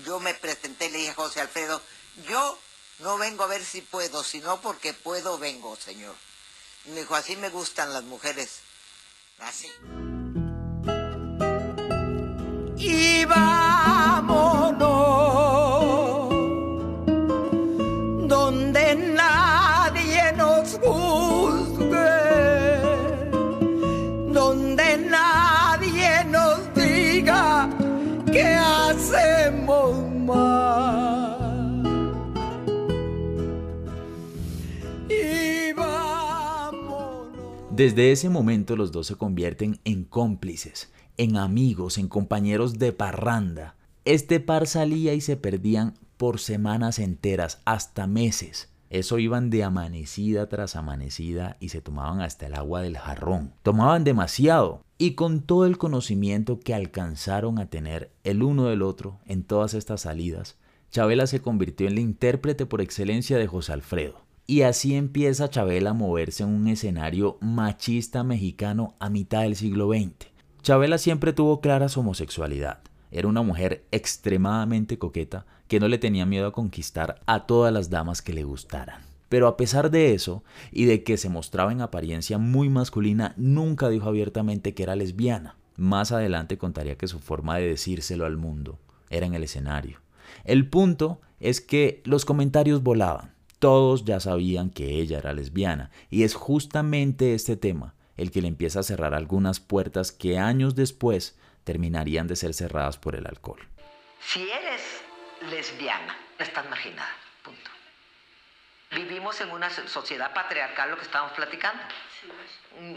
Yo 0.04 0.20
me 0.20 0.34
presenté 0.34 0.90
le 0.90 0.98
dije 0.98 1.10
a 1.10 1.14
José 1.14 1.40
Alfredo, 1.40 1.82
yo 2.28 2.58
no 3.00 3.18
vengo 3.18 3.44
a 3.44 3.48
ver 3.48 3.64
si 3.64 3.80
puedo, 3.80 4.24
sino 4.24 4.60
porque 4.60 4.92
puedo 4.92 5.38
vengo, 5.38 5.76
señor. 5.76 6.14
Y 6.84 6.90
me 6.90 7.00
dijo, 7.00 7.14
así 7.14 7.36
me 7.36 7.48
gustan 7.50 7.92
las 7.92 8.04
mujeres. 8.04 8.60
Así. 9.38 9.68
Y 12.76 13.24
Desde 37.78 38.10
ese 38.10 38.28
momento 38.28 38.74
los 38.74 38.90
dos 38.90 39.06
se 39.06 39.14
convierten 39.14 39.78
en 39.84 40.02
cómplices 40.02 40.92
en 41.16 41.36
amigos, 41.36 41.96
en 41.96 42.08
compañeros 42.08 42.80
de 42.80 42.92
parranda. 42.92 43.76
Este 44.04 44.40
par 44.40 44.66
salía 44.66 45.14
y 45.14 45.20
se 45.20 45.36
perdían 45.36 45.94
por 46.16 46.40
semanas 46.40 46.98
enteras, 46.98 47.62
hasta 47.64 48.08
meses. 48.08 48.68
Eso 48.90 49.20
iban 49.20 49.48
de 49.48 49.62
amanecida 49.62 50.48
tras 50.48 50.74
amanecida 50.74 51.56
y 51.60 51.68
se 51.68 51.80
tomaban 51.80 52.20
hasta 52.20 52.48
el 52.48 52.56
agua 52.56 52.82
del 52.82 52.98
jarrón. 52.98 53.52
Tomaban 53.62 54.02
demasiado 54.02 54.82
y 54.98 55.12
con 55.12 55.42
todo 55.42 55.64
el 55.64 55.78
conocimiento 55.78 56.58
que 56.58 56.74
alcanzaron 56.74 57.60
a 57.60 57.66
tener 57.66 58.10
el 58.24 58.42
uno 58.42 58.64
del 58.64 58.82
otro 58.82 59.20
en 59.24 59.44
todas 59.44 59.74
estas 59.74 60.00
salidas, 60.00 60.58
Chabela 60.90 61.28
se 61.28 61.40
convirtió 61.40 61.86
en 61.86 61.94
la 61.94 62.00
intérprete 62.00 62.66
por 62.66 62.80
excelencia 62.80 63.38
de 63.38 63.46
José 63.46 63.72
Alfredo. 63.72 64.27
Y 64.50 64.62
así 64.62 64.94
empieza 64.94 65.50
Chabela 65.50 65.90
a 65.90 65.92
moverse 65.92 66.42
en 66.42 66.48
un 66.48 66.68
escenario 66.68 67.36
machista 67.42 68.24
mexicano 68.24 68.94
a 68.98 69.10
mitad 69.10 69.42
del 69.42 69.56
siglo 69.56 69.90
XX. 69.90 70.30
Chabela 70.62 70.96
siempre 70.96 71.34
tuvo 71.34 71.60
clara 71.60 71.90
su 71.90 72.00
homosexualidad. 72.00 72.80
Era 73.10 73.28
una 73.28 73.42
mujer 73.42 73.84
extremadamente 73.90 74.98
coqueta 74.98 75.44
que 75.68 75.80
no 75.80 75.86
le 75.86 75.98
tenía 75.98 76.24
miedo 76.24 76.46
a 76.46 76.52
conquistar 76.52 77.20
a 77.26 77.44
todas 77.44 77.74
las 77.74 77.90
damas 77.90 78.22
que 78.22 78.32
le 78.32 78.42
gustaran. 78.42 79.02
Pero 79.28 79.48
a 79.48 79.58
pesar 79.58 79.90
de 79.90 80.14
eso, 80.14 80.42
y 80.72 80.86
de 80.86 81.04
que 81.04 81.18
se 81.18 81.28
mostraba 81.28 81.70
en 81.70 81.82
apariencia 81.82 82.38
muy 82.38 82.70
masculina, 82.70 83.34
nunca 83.36 83.90
dijo 83.90 84.08
abiertamente 84.08 84.72
que 84.72 84.82
era 84.82 84.96
lesbiana. 84.96 85.56
Más 85.76 86.10
adelante 86.10 86.56
contaría 86.56 86.96
que 86.96 87.06
su 87.06 87.18
forma 87.18 87.58
de 87.58 87.68
decírselo 87.68 88.24
al 88.24 88.38
mundo 88.38 88.78
era 89.10 89.26
en 89.26 89.34
el 89.34 89.44
escenario. 89.44 89.98
El 90.44 90.70
punto 90.70 91.20
es 91.38 91.60
que 91.60 92.00
los 92.06 92.24
comentarios 92.24 92.82
volaban. 92.82 93.36
Todos 93.58 94.04
ya 94.04 94.20
sabían 94.20 94.70
que 94.70 95.00
ella 95.00 95.18
era 95.18 95.32
lesbiana, 95.32 95.90
y 96.10 96.22
es 96.22 96.34
justamente 96.34 97.34
este 97.34 97.56
tema 97.56 97.94
el 98.16 98.30
que 98.30 98.42
le 98.42 98.48
empieza 98.48 98.80
a 98.80 98.82
cerrar 98.82 99.14
algunas 99.14 99.60
puertas 99.60 100.12
que 100.12 100.38
años 100.38 100.74
después 100.74 101.38
terminarían 101.64 102.26
de 102.26 102.36
ser 102.36 102.52
cerradas 102.52 102.98
por 102.98 103.14
el 103.14 103.26
alcohol. 103.26 103.60
Si 104.20 104.42
eres 104.42 104.82
lesbiana, 105.50 106.16
estás 106.38 106.68
marginada. 106.68 107.14
Punto. 107.42 107.70
Vivimos 108.90 109.40
en 109.40 109.50
una 109.50 109.70
sociedad 109.70 110.32
patriarcal, 110.34 110.90
lo 110.90 110.96
que 110.96 111.04
estábamos 111.04 111.32
platicando. 111.34 111.82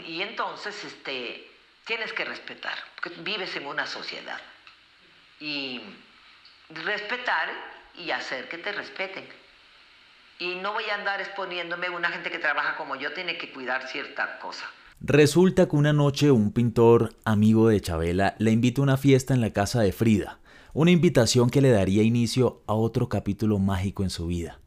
Y 0.06 0.22
entonces 0.22 0.82
este, 0.84 1.48
tienes 1.84 2.12
que 2.12 2.24
respetar, 2.24 2.76
porque 2.94 3.20
vives 3.20 3.54
en 3.56 3.66
una 3.66 3.86
sociedad. 3.86 4.40
Y 5.38 5.80
respetar 6.70 7.50
y 7.96 8.10
hacer 8.10 8.48
que 8.48 8.58
te 8.58 8.72
respeten. 8.72 9.41
Y 10.42 10.56
no 10.56 10.72
voy 10.72 10.82
a 10.90 10.96
andar 10.96 11.20
exponiéndome, 11.20 11.88
una 11.88 12.08
gente 12.08 12.28
que 12.28 12.40
trabaja 12.40 12.76
como 12.76 12.96
yo 12.96 13.12
tiene 13.12 13.38
que 13.38 13.52
cuidar 13.52 13.86
cierta 13.86 14.40
cosa. 14.40 14.64
Resulta 15.00 15.68
que 15.68 15.76
una 15.76 15.92
noche 15.92 16.32
un 16.32 16.50
pintor 16.50 17.14
amigo 17.24 17.68
de 17.68 17.80
Chabela 17.80 18.34
le 18.40 18.50
invita 18.50 18.80
a 18.80 18.82
una 18.82 18.96
fiesta 18.96 19.34
en 19.34 19.40
la 19.40 19.52
casa 19.52 19.82
de 19.82 19.92
Frida, 19.92 20.40
una 20.72 20.90
invitación 20.90 21.48
que 21.48 21.60
le 21.60 21.70
daría 21.70 22.02
inicio 22.02 22.64
a 22.66 22.74
otro 22.74 23.08
capítulo 23.08 23.60
mágico 23.60 24.02
en 24.02 24.10
su 24.10 24.26
vida. 24.26 24.58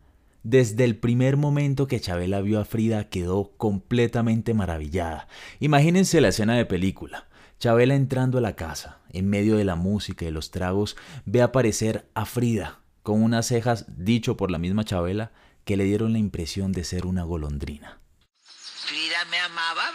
Desde 0.43 0.85
el 0.85 0.95
primer 0.95 1.35
momento 1.35 1.87
que 1.87 1.99
Chabela 1.99 2.39
vio 2.39 2.61
a 2.61 2.65
Frida 2.65 3.09
quedó 3.09 3.51
completamente 3.57 4.53
maravillada. 4.53 5.27
Imagínense 5.59 6.21
la 6.21 6.29
escena 6.29 6.55
de 6.55 6.65
película. 6.65 7.27
Chabela 7.59 7.95
entrando 7.95 8.37
a 8.37 8.41
la 8.41 8.55
casa, 8.55 8.99
en 9.11 9.29
medio 9.29 9.57
de 9.57 9.65
la 9.65 9.75
música 9.75 10.23
y 10.23 10.31
los 10.31 10.51
tragos, 10.51 10.95
ve 11.25 11.41
aparecer 11.41 12.07
a 12.13 12.23
Frida, 12.23 12.79
con 13.03 13.21
unas 13.21 13.47
cejas, 13.47 13.85
dicho 13.97 14.37
por 14.37 14.51
la 14.51 14.57
misma 14.57 14.85
Chabela, 14.85 15.33
que 15.65 15.77
le 15.77 15.83
dieron 15.83 16.13
la 16.13 16.19
impresión 16.19 16.71
de 16.71 16.83
ser 16.83 17.05
una 17.05 17.23
golondrina. 17.23 17.99
Frida 18.43 19.25
me 19.25 19.39
amaba, 19.39 19.91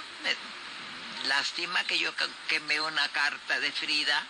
Lástima 1.28 1.84
que 1.86 1.98
yo 1.98 2.10
quemé 2.48 2.80
una 2.80 3.06
carta 3.12 3.60
de 3.60 3.70
Frida 3.70 4.26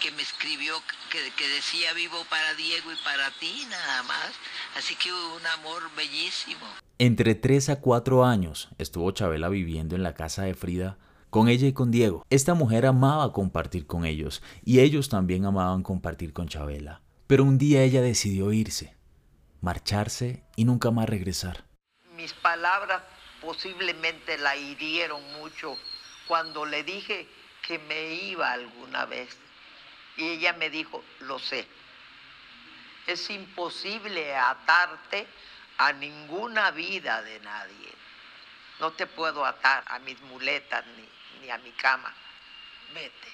que 0.00 0.10
me 0.12 0.22
escribió 0.22 0.74
que, 1.10 1.48
decía 1.48 1.92
vivo 1.94 2.16
para 2.28 2.54
Diego 2.54 2.92
y 2.92 3.04
para 3.04 3.30
ti 3.38 3.66
nada 3.70 4.02
más. 4.02 4.32
Así 4.76 4.94
que 4.96 5.12
hubo 5.12 5.36
un 5.36 5.46
amor 5.46 5.82
bellísimo. 5.96 6.66
Entre 6.98 7.34
tres 7.34 7.68
a 7.68 7.80
cuatro 7.80 8.24
años 8.24 8.68
estuvo 8.78 9.10
Chabela 9.10 9.48
viviendo 9.48 9.96
en 9.96 10.02
la 10.02 10.14
casa 10.14 10.42
de 10.42 10.54
Frida 10.54 10.98
con 11.30 11.48
ella 11.48 11.66
y 11.66 11.72
con 11.72 11.90
Diego. 11.90 12.24
Esta 12.30 12.54
mujer 12.54 12.86
amaba 12.86 13.32
compartir 13.32 13.86
con 13.86 14.04
ellos 14.06 14.42
y 14.64 14.80
ellos 14.80 15.08
también 15.08 15.44
amaban 15.44 15.82
compartir 15.82 16.32
con 16.32 16.48
Chabela. 16.48 17.02
Pero 17.26 17.44
un 17.44 17.58
día 17.58 17.82
ella 17.82 18.00
decidió 18.00 18.52
irse, 18.52 18.95
marcharse 19.66 20.44
y 20.54 20.64
nunca 20.64 20.92
más 20.92 21.08
regresar. 21.08 21.64
Mis 22.12 22.32
palabras 22.34 23.02
posiblemente 23.40 24.38
la 24.38 24.54
hirieron 24.54 25.20
mucho 25.40 25.76
cuando 26.28 26.64
le 26.64 26.84
dije 26.84 27.28
que 27.66 27.80
me 27.80 28.14
iba 28.14 28.52
alguna 28.52 29.06
vez. 29.06 29.36
Y 30.16 30.28
ella 30.28 30.52
me 30.52 30.70
dijo, 30.70 31.02
lo 31.18 31.40
sé. 31.40 31.66
Es 33.08 33.28
imposible 33.28 34.36
atarte 34.36 35.26
a 35.78 35.92
ninguna 35.92 36.70
vida 36.70 37.20
de 37.22 37.40
nadie. 37.40 37.92
No 38.78 38.92
te 38.92 39.08
puedo 39.08 39.44
atar 39.44 39.82
a 39.88 39.98
mis 39.98 40.20
muletas 40.22 40.84
ni, 40.96 41.40
ni 41.40 41.50
a 41.50 41.58
mi 41.58 41.72
cama. 41.72 42.14
Vete. 42.94 43.32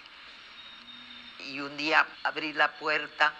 Y 1.51 1.61
un 1.61 1.77
día 1.77 2.07
abrí 2.23 2.55
la 2.55 2.73
puerta 2.79 3.35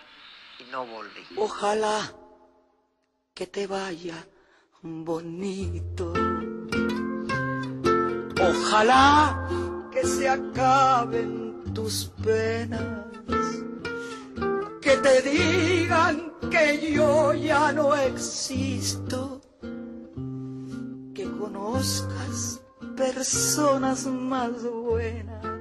y 0.59 0.65
no 0.65 0.85
volví. 0.85 1.27
Ojalá 1.37 2.13
que 3.35 3.47
te 3.47 3.67
vaya 3.67 4.27
bonito. 4.83 6.13
Ojalá 8.41 9.49
que 9.91 10.05
se 10.07 10.29
acaben 10.29 11.65
tus 11.73 12.13
penas, 12.23 13.07
que 14.81 14.97
te 14.99 15.23
digan 15.23 16.33
que 16.51 16.93
yo 16.93 17.33
ya 17.33 17.73
no 17.73 17.95
existo, 17.95 19.41
que 21.15 21.25
conozcas 21.39 22.61
personas 22.97 24.07
más 24.07 24.63
buenas. 24.63 25.52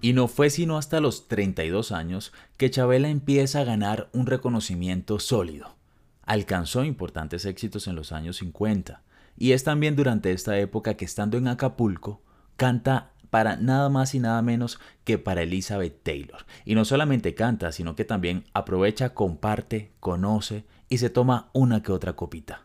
Y 0.00 0.12
no 0.12 0.28
fue 0.28 0.50
sino 0.50 0.78
hasta 0.78 1.00
los 1.00 1.28
32 1.28 1.92
años 1.92 2.32
que 2.56 2.70
Chabela 2.70 3.08
empieza 3.08 3.60
a 3.60 3.64
ganar 3.64 4.08
un 4.12 4.26
reconocimiento 4.26 5.18
sólido. 5.18 5.76
Alcanzó 6.22 6.84
importantes 6.84 7.44
éxitos 7.44 7.88
en 7.88 7.96
los 7.96 8.12
años 8.12 8.36
50, 8.36 9.02
y 9.36 9.52
es 9.52 9.64
también 9.64 9.96
durante 9.96 10.32
esta 10.32 10.58
época 10.58 10.94
que 10.94 11.04
estando 11.04 11.38
en 11.38 11.48
Acapulco, 11.48 12.22
canta 12.56 13.12
para 13.30 13.56
nada 13.56 13.88
más 13.88 14.14
y 14.14 14.20
nada 14.20 14.42
menos 14.42 14.80
que 15.04 15.18
para 15.18 15.42
Elizabeth 15.42 16.02
Taylor. 16.02 16.46
Y 16.64 16.74
no 16.74 16.84
solamente 16.84 17.34
canta, 17.34 17.72
sino 17.72 17.94
que 17.94 18.04
también 18.04 18.44
aprovecha, 18.54 19.14
comparte, 19.14 19.92
conoce 20.00 20.64
y 20.88 20.98
se 20.98 21.10
toma 21.10 21.50
una 21.52 21.82
que 21.82 21.92
otra 21.92 22.14
copita. 22.14 22.62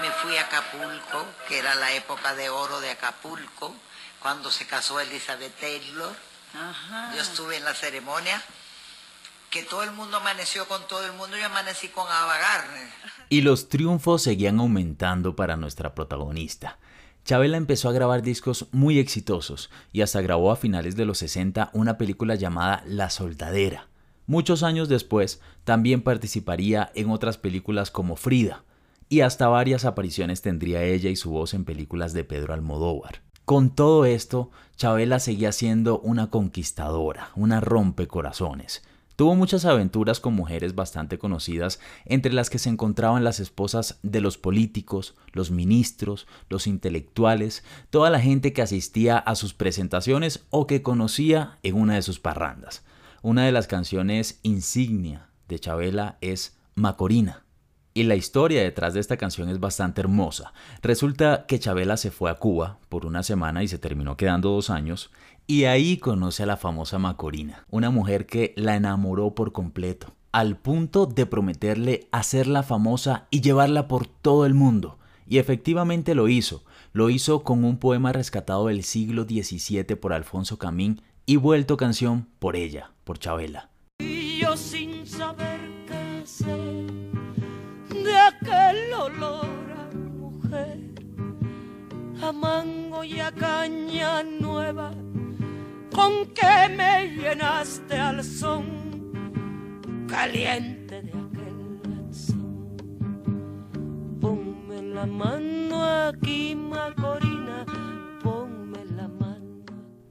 Me 0.00 0.10
fui 0.10 0.36
a 0.36 0.42
Acapulco, 0.42 1.26
que 1.48 1.58
era 1.58 1.74
la 1.76 1.94
época 1.94 2.34
de 2.34 2.50
oro 2.50 2.80
de 2.80 2.90
Acapulco, 2.90 3.74
cuando 4.20 4.50
se 4.50 4.66
casó 4.66 5.00
Elizabeth 5.00 5.58
Taylor. 5.58 6.14
Yo 7.14 7.20
estuve 7.20 7.56
en 7.56 7.64
la 7.64 7.74
ceremonia 7.74 8.42
que 9.50 9.62
todo 9.62 9.82
el 9.82 9.92
mundo 9.92 10.18
amaneció 10.18 10.66
con 10.66 10.86
todo 10.88 11.06
el 11.06 11.12
mundo, 11.12 11.38
y 11.38 11.40
amanecí 11.40 11.88
con 11.88 12.06
Ava 12.06 12.36
Y 13.28 13.42
los 13.42 13.68
triunfos 13.68 14.22
seguían 14.22 14.58
aumentando 14.58 15.36
para 15.36 15.56
nuestra 15.56 15.94
protagonista. 15.94 16.78
Chabela 17.24 17.56
empezó 17.56 17.88
a 17.88 17.92
grabar 17.92 18.22
discos 18.22 18.66
muy 18.70 18.98
exitosos 18.98 19.70
y 19.92 20.02
hasta 20.02 20.20
grabó 20.20 20.52
a 20.52 20.56
finales 20.56 20.94
de 20.94 21.04
los 21.04 21.18
60 21.18 21.70
una 21.72 21.98
película 21.98 22.36
llamada 22.36 22.84
La 22.86 23.10
Soldadera. 23.10 23.88
Muchos 24.26 24.62
años 24.62 24.88
después 24.88 25.40
también 25.64 26.02
participaría 26.02 26.92
en 26.94 27.10
otras 27.10 27.36
películas 27.38 27.90
como 27.90 28.16
Frida, 28.16 28.62
y 29.08 29.20
hasta 29.20 29.48
varias 29.48 29.84
apariciones 29.84 30.42
tendría 30.42 30.82
ella 30.82 31.10
y 31.10 31.16
su 31.16 31.30
voz 31.30 31.54
en 31.54 31.64
películas 31.64 32.12
de 32.12 32.24
Pedro 32.24 32.54
Almodóvar. 32.54 33.25
Con 33.46 33.70
todo 33.70 34.06
esto, 34.06 34.50
Chabela 34.74 35.20
seguía 35.20 35.52
siendo 35.52 36.00
una 36.00 36.30
conquistadora, 36.30 37.30
una 37.36 37.60
rompecorazones. 37.60 38.82
Tuvo 39.14 39.36
muchas 39.36 39.64
aventuras 39.64 40.18
con 40.18 40.34
mujeres 40.34 40.74
bastante 40.74 41.16
conocidas, 41.16 41.78
entre 42.06 42.32
las 42.32 42.50
que 42.50 42.58
se 42.58 42.70
encontraban 42.70 43.22
las 43.22 43.38
esposas 43.38 44.00
de 44.02 44.20
los 44.20 44.36
políticos, 44.36 45.14
los 45.30 45.52
ministros, 45.52 46.26
los 46.48 46.66
intelectuales, 46.66 47.62
toda 47.90 48.10
la 48.10 48.18
gente 48.18 48.52
que 48.52 48.62
asistía 48.62 49.16
a 49.16 49.36
sus 49.36 49.54
presentaciones 49.54 50.44
o 50.50 50.66
que 50.66 50.82
conocía 50.82 51.60
en 51.62 51.76
una 51.76 51.94
de 51.94 52.02
sus 52.02 52.18
parrandas. 52.18 52.82
Una 53.22 53.44
de 53.44 53.52
las 53.52 53.68
canciones 53.68 54.40
insignia 54.42 55.28
de 55.46 55.60
Chabela 55.60 56.18
es 56.20 56.58
Macorina. 56.74 57.45
Y 57.96 58.02
la 58.02 58.14
historia 58.14 58.62
detrás 58.62 58.92
de 58.92 59.00
esta 59.00 59.16
canción 59.16 59.48
es 59.48 59.58
bastante 59.58 60.02
hermosa. 60.02 60.52
Resulta 60.82 61.46
que 61.48 61.58
Chabela 61.58 61.96
se 61.96 62.10
fue 62.10 62.30
a 62.30 62.34
Cuba 62.34 62.78
por 62.90 63.06
una 63.06 63.22
semana 63.22 63.62
y 63.62 63.68
se 63.68 63.78
terminó 63.78 64.18
quedando 64.18 64.50
dos 64.50 64.68
años, 64.68 65.10
y 65.46 65.64
ahí 65.64 65.96
conoce 65.96 66.42
a 66.42 66.46
la 66.46 66.58
famosa 66.58 66.98
Macorina, 66.98 67.64
una 67.70 67.88
mujer 67.88 68.26
que 68.26 68.52
la 68.54 68.76
enamoró 68.76 69.34
por 69.34 69.52
completo, 69.52 70.14
al 70.30 70.58
punto 70.58 71.06
de 71.06 71.24
prometerle 71.24 72.06
hacerla 72.12 72.62
famosa 72.62 73.28
y 73.30 73.40
llevarla 73.40 73.88
por 73.88 74.06
todo 74.06 74.44
el 74.44 74.52
mundo. 74.52 74.98
Y 75.26 75.38
efectivamente 75.38 76.14
lo 76.14 76.28
hizo. 76.28 76.64
Lo 76.92 77.08
hizo 77.08 77.44
con 77.44 77.64
un 77.64 77.78
poema 77.78 78.12
rescatado 78.12 78.66
del 78.66 78.84
siglo 78.84 79.24
XVII 79.24 79.96
por 79.96 80.12
Alfonso 80.12 80.58
Camín 80.58 81.00
y 81.24 81.36
vuelto 81.36 81.78
canción 81.78 82.28
por 82.40 82.56
ella, 82.56 82.92
por 83.04 83.18
Chabela. 83.18 83.70
Y 84.00 84.40
yo 84.40 84.54
sin 84.54 85.06
saber 85.06 85.60
qué 85.86 86.26
de 88.46 88.52
aquel 88.52 88.92
olor 88.92 89.46
a 89.76 89.94
mujer, 89.94 90.78
a 92.22 92.32
mango 92.32 93.04
y 93.04 93.20
a 93.20 93.32
caña 93.32 94.22
nueva, 94.22 94.92
con 95.94 96.26
que 96.26 96.74
me 96.76 97.08
llenaste 97.08 97.96
al 97.96 98.22
son 98.22 100.06
caliente 100.08 101.02
de 101.02 101.10
aquel 101.10 102.14
son. 102.14 102.76
Ponme 104.20 104.82
la 104.82 105.06
mano 105.06 105.84
aquí, 105.84 106.54
Macorina, 106.54 107.66
ponme 108.22 108.84
la 108.96 109.08
mano. 109.08 109.64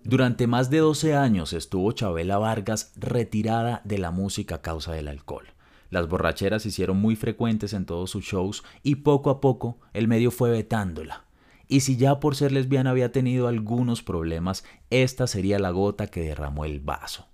Durante 0.03 0.47
más 0.47 0.69
de 0.69 0.79
12 0.79 1.15
años 1.15 1.53
estuvo 1.53 1.91
Chabela 1.93 2.37
Vargas 2.37 2.91
retirada 2.97 3.81
de 3.85 3.97
la 3.97 4.11
música 4.11 4.55
a 4.55 4.61
causa 4.61 4.91
del 4.91 5.07
alcohol. 5.07 5.54
Las 5.89 6.07
borracheras 6.07 6.63
se 6.63 6.69
hicieron 6.69 6.97
muy 6.97 7.15
frecuentes 7.15 7.73
en 7.73 7.85
todos 7.85 8.09
sus 8.09 8.25
shows 8.25 8.63
y 8.83 8.95
poco 8.95 9.29
a 9.29 9.41
poco 9.41 9.79
el 9.93 10.07
medio 10.07 10.31
fue 10.31 10.51
vetándola. 10.51 11.25
Y 11.67 11.81
si 11.81 11.97
ya 11.97 12.19
por 12.19 12.35
ser 12.35 12.51
lesbiana 12.51 12.91
había 12.91 13.11
tenido 13.11 13.47
algunos 13.47 14.03
problemas, 14.03 14.63
esta 14.89 15.27
sería 15.27 15.59
la 15.59 15.71
gota 15.71 16.07
que 16.07 16.21
derramó 16.21 16.65
el 16.65 16.79
vaso. 16.79 17.27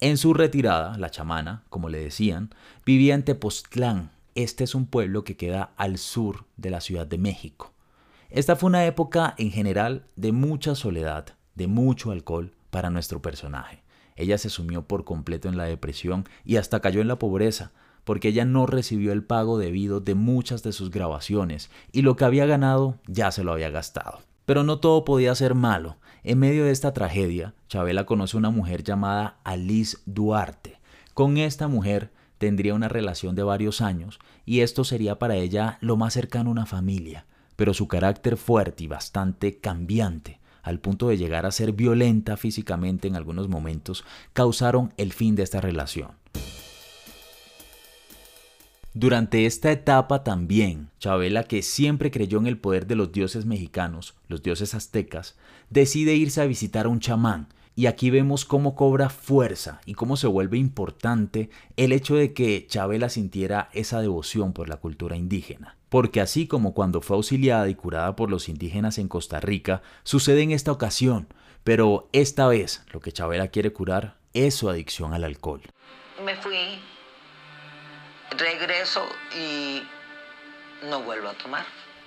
En 0.00 0.16
su 0.16 0.34
retirada, 0.34 0.96
la 0.98 1.10
chamana, 1.10 1.64
como 1.70 1.88
le 1.88 1.98
decían, 1.98 2.50
vivía 2.84 3.14
en 3.14 3.24
Tepoztlán. 3.24 4.12
Este 4.34 4.62
es 4.62 4.74
un 4.74 4.86
pueblo 4.86 5.24
que 5.24 5.36
queda 5.36 5.72
al 5.76 5.98
sur 5.98 6.44
de 6.56 6.70
la 6.70 6.80
Ciudad 6.80 7.06
de 7.06 7.18
México. 7.18 7.72
Esta 8.30 8.56
fue 8.56 8.68
una 8.68 8.84
época 8.84 9.34
en 9.38 9.50
general 9.50 10.06
de 10.14 10.32
mucha 10.32 10.74
soledad, 10.74 11.34
de 11.54 11.66
mucho 11.66 12.12
alcohol 12.12 12.52
para 12.70 12.90
nuestro 12.90 13.20
personaje. 13.22 13.82
Ella 14.16 14.36
se 14.38 14.50
sumió 14.50 14.82
por 14.86 15.04
completo 15.04 15.48
en 15.48 15.56
la 15.56 15.64
depresión 15.64 16.28
y 16.44 16.56
hasta 16.56 16.80
cayó 16.80 17.00
en 17.00 17.08
la 17.08 17.18
pobreza, 17.18 17.72
porque 18.08 18.28
ella 18.28 18.46
no 18.46 18.64
recibió 18.64 19.12
el 19.12 19.22
pago 19.22 19.58
debido 19.58 20.00
de 20.00 20.14
muchas 20.14 20.62
de 20.62 20.72
sus 20.72 20.90
grabaciones 20.90 21.68
y 21.92 22.00
lo 22.00 22.16
que 22.16 22.24
había 22.24 22.46
ganado 22.46 22.94
ya 23.06 23.30
se 23.30 23.44
lo 23.44 23.52
había 23.52 23.68
gastado. 23.68 24.20
Pero 24.46 24.64
no 24.64 24.78
todo 24.78 25.04
podía 25.04 25.34
ser 25.34 25.54
malo. 25.54 25.98
En 26.24 26.38
medio 26.38 26.64
de 26.64 26.70
esta 26.70 26.94
tragedia, 26.94 27.52
Chabela 27.68 28.06
conoce 28.06 28.34
a 28.34 28.40
una 28.40 28.48
mujer 28.48 28.82
llamada 28.82 29.36
Alice 29.44 29.98
Duarte. 30.06 30.80
Con 31.12 31.36
esta 31.36 31.68
mujer 31.68 32.10
tendría 32.38 32.72
una 32.72 32.88
relación 32.88 33.34
de 33.34 33.42
varios 33.42 33.82
años 33.82 34.20
y 34.46 34.60
esto 34.60 34.84
sería 34.84 35.18
para 35.18 35.34
ella 35.34 35.76
lo 35.82 35.98
más 35.98 36.14
cercano 36.14 36.48
a 36.48 36.52
una 36.52 36.64
familia, 36.64 37.26
pero 37.56 37.74
su 37.74 37.88
carácter 37.88 38.38
fuerte 38.38 38.84
y 38.84 38.86
bastante 38.86 39.58
cambiante, 39.58 40.40
al 40.62 40.80
punto 40.80 41.08
de 41.08 41.18
llegar 41.18 41.44
a 41.44 41.50
ser 41.50 41.72
violenta 41.72 42.38
físicamente 42.38 43.06
en 43.06 43.16
algunos 43.16 43.50
momentos, 43.50 44.06
causaron 44.32 44.94
el 44.96 45.12
fin 45.12 45.34
de 45.36 45.42
esta 45.42 45.60
relación. 45.60 46.12
Durante 49.00 49.46
esta 49.46 49.70
etapa 49.70 50.24
también, 50.24 50.90
Chabela, 50.98 51.44
que 51.44 51.62
siempre 51.62 52.10
creyó 52.10 52.40
en 52.40 52.48
el 52.48 52.58
poder 52.58 52.88
de 52.88 52.96
los 52.96 53.12
dioses 53.12 53.46
mexicanos, 53.46 54.16
los 54.26 54.42
dioses 54.42 54.74
aztecas, 54.74 55.36
decide 55.70 56.16
irse 56.16 56.40
a 56.40 56.46
visitar 56.46 56.86
a 56.86 56.88
un 56.88 56.98
chamán, 56.98 57.46
y 57.76 57.86
aquí 57.86 58.10
vemos 58.10 58.44
cómo 58.44 58.74
cobra 58.74 59.08
fuerza 59.08 59.80
y 59.86 59.94
cómo 59.94 60.16
se 60.16 60.26
vuelve 60.26 60.58
importante 60.58 61.48
el 61.76 61.92
hecho 61.92 62.16
de 62.16 62.32
que 62.32 62.66
Chabela 62.66 63.08
sintiera 63.08 63.68
esa 63.72 64.00
devoción 64.00 64.52
por 64.52 64.68
la 64.68 64.78
cultura 64.78 65.16
indígena. 65.16 65.76
Porque 65.90 66.20
así 66.20 66.48
como 66.48 66.74
cuando 66.74 67.00
fue 67.00 67.18
auxiliada 67.18 67.68
y 67.68 67.76
curada 67.76 68.16
por 68.16 68.30
los 68.30 68.48
indígenas 68.48 68.98
en 68.98 69.06
Costa 69.06 69.38
Rica, 69.38 69.80
sucede 70.02 70.42
en 70.42 70.50
esta 70.50 70.72
ocasión, 70.72 71.28
pero 71.62 72.08
esta 72.12 72.48
vez 72.48 72.82
lo 72.92 72.98
que 72.98 73.12
Chabela 73.12 73.46
quiere 73.46 73.72
curar 73.72 74.16
es 74.34 74.56
su 74.56 74.68
adicción 74.68 75.14
al 75.14 75.22
alcohol. 75.22 75.62
Me 76.24 76.34
fui 76.34 76.80
regreso 78.38 79.06
y 79.36 79.82
no 80.88 81.02
vuelvo 81.02 81.28
a 81.28 81.34
tomar. 81.34 81.66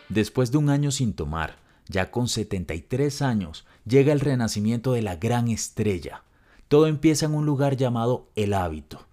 Después 0.09 0.51
de 0.51 0.57
un 0.57 0.69
año 0.69 0.91
sin 0.91 1.13
tomar, 1.13 1.57
ya 1.87 2.09
con 2.09 2.27
73 2.27 3.21
años, 3.21 3.65
llega 3.85 4.13
el 4.13 4.19
renacimiento 4.19 4.93
de 4.93 5.01
la 5.01 5.17
gran 5.17 5.49
estrella. 5.49 6.23
Todo 6.67 6.87
empieza 6.87 7.25
en 7.25 7.35
un 7.35 7.45
lugar 7.45 7.75
llamado 7.75 8.29
El 8.35 8.53
Hábito, 8.53 9.05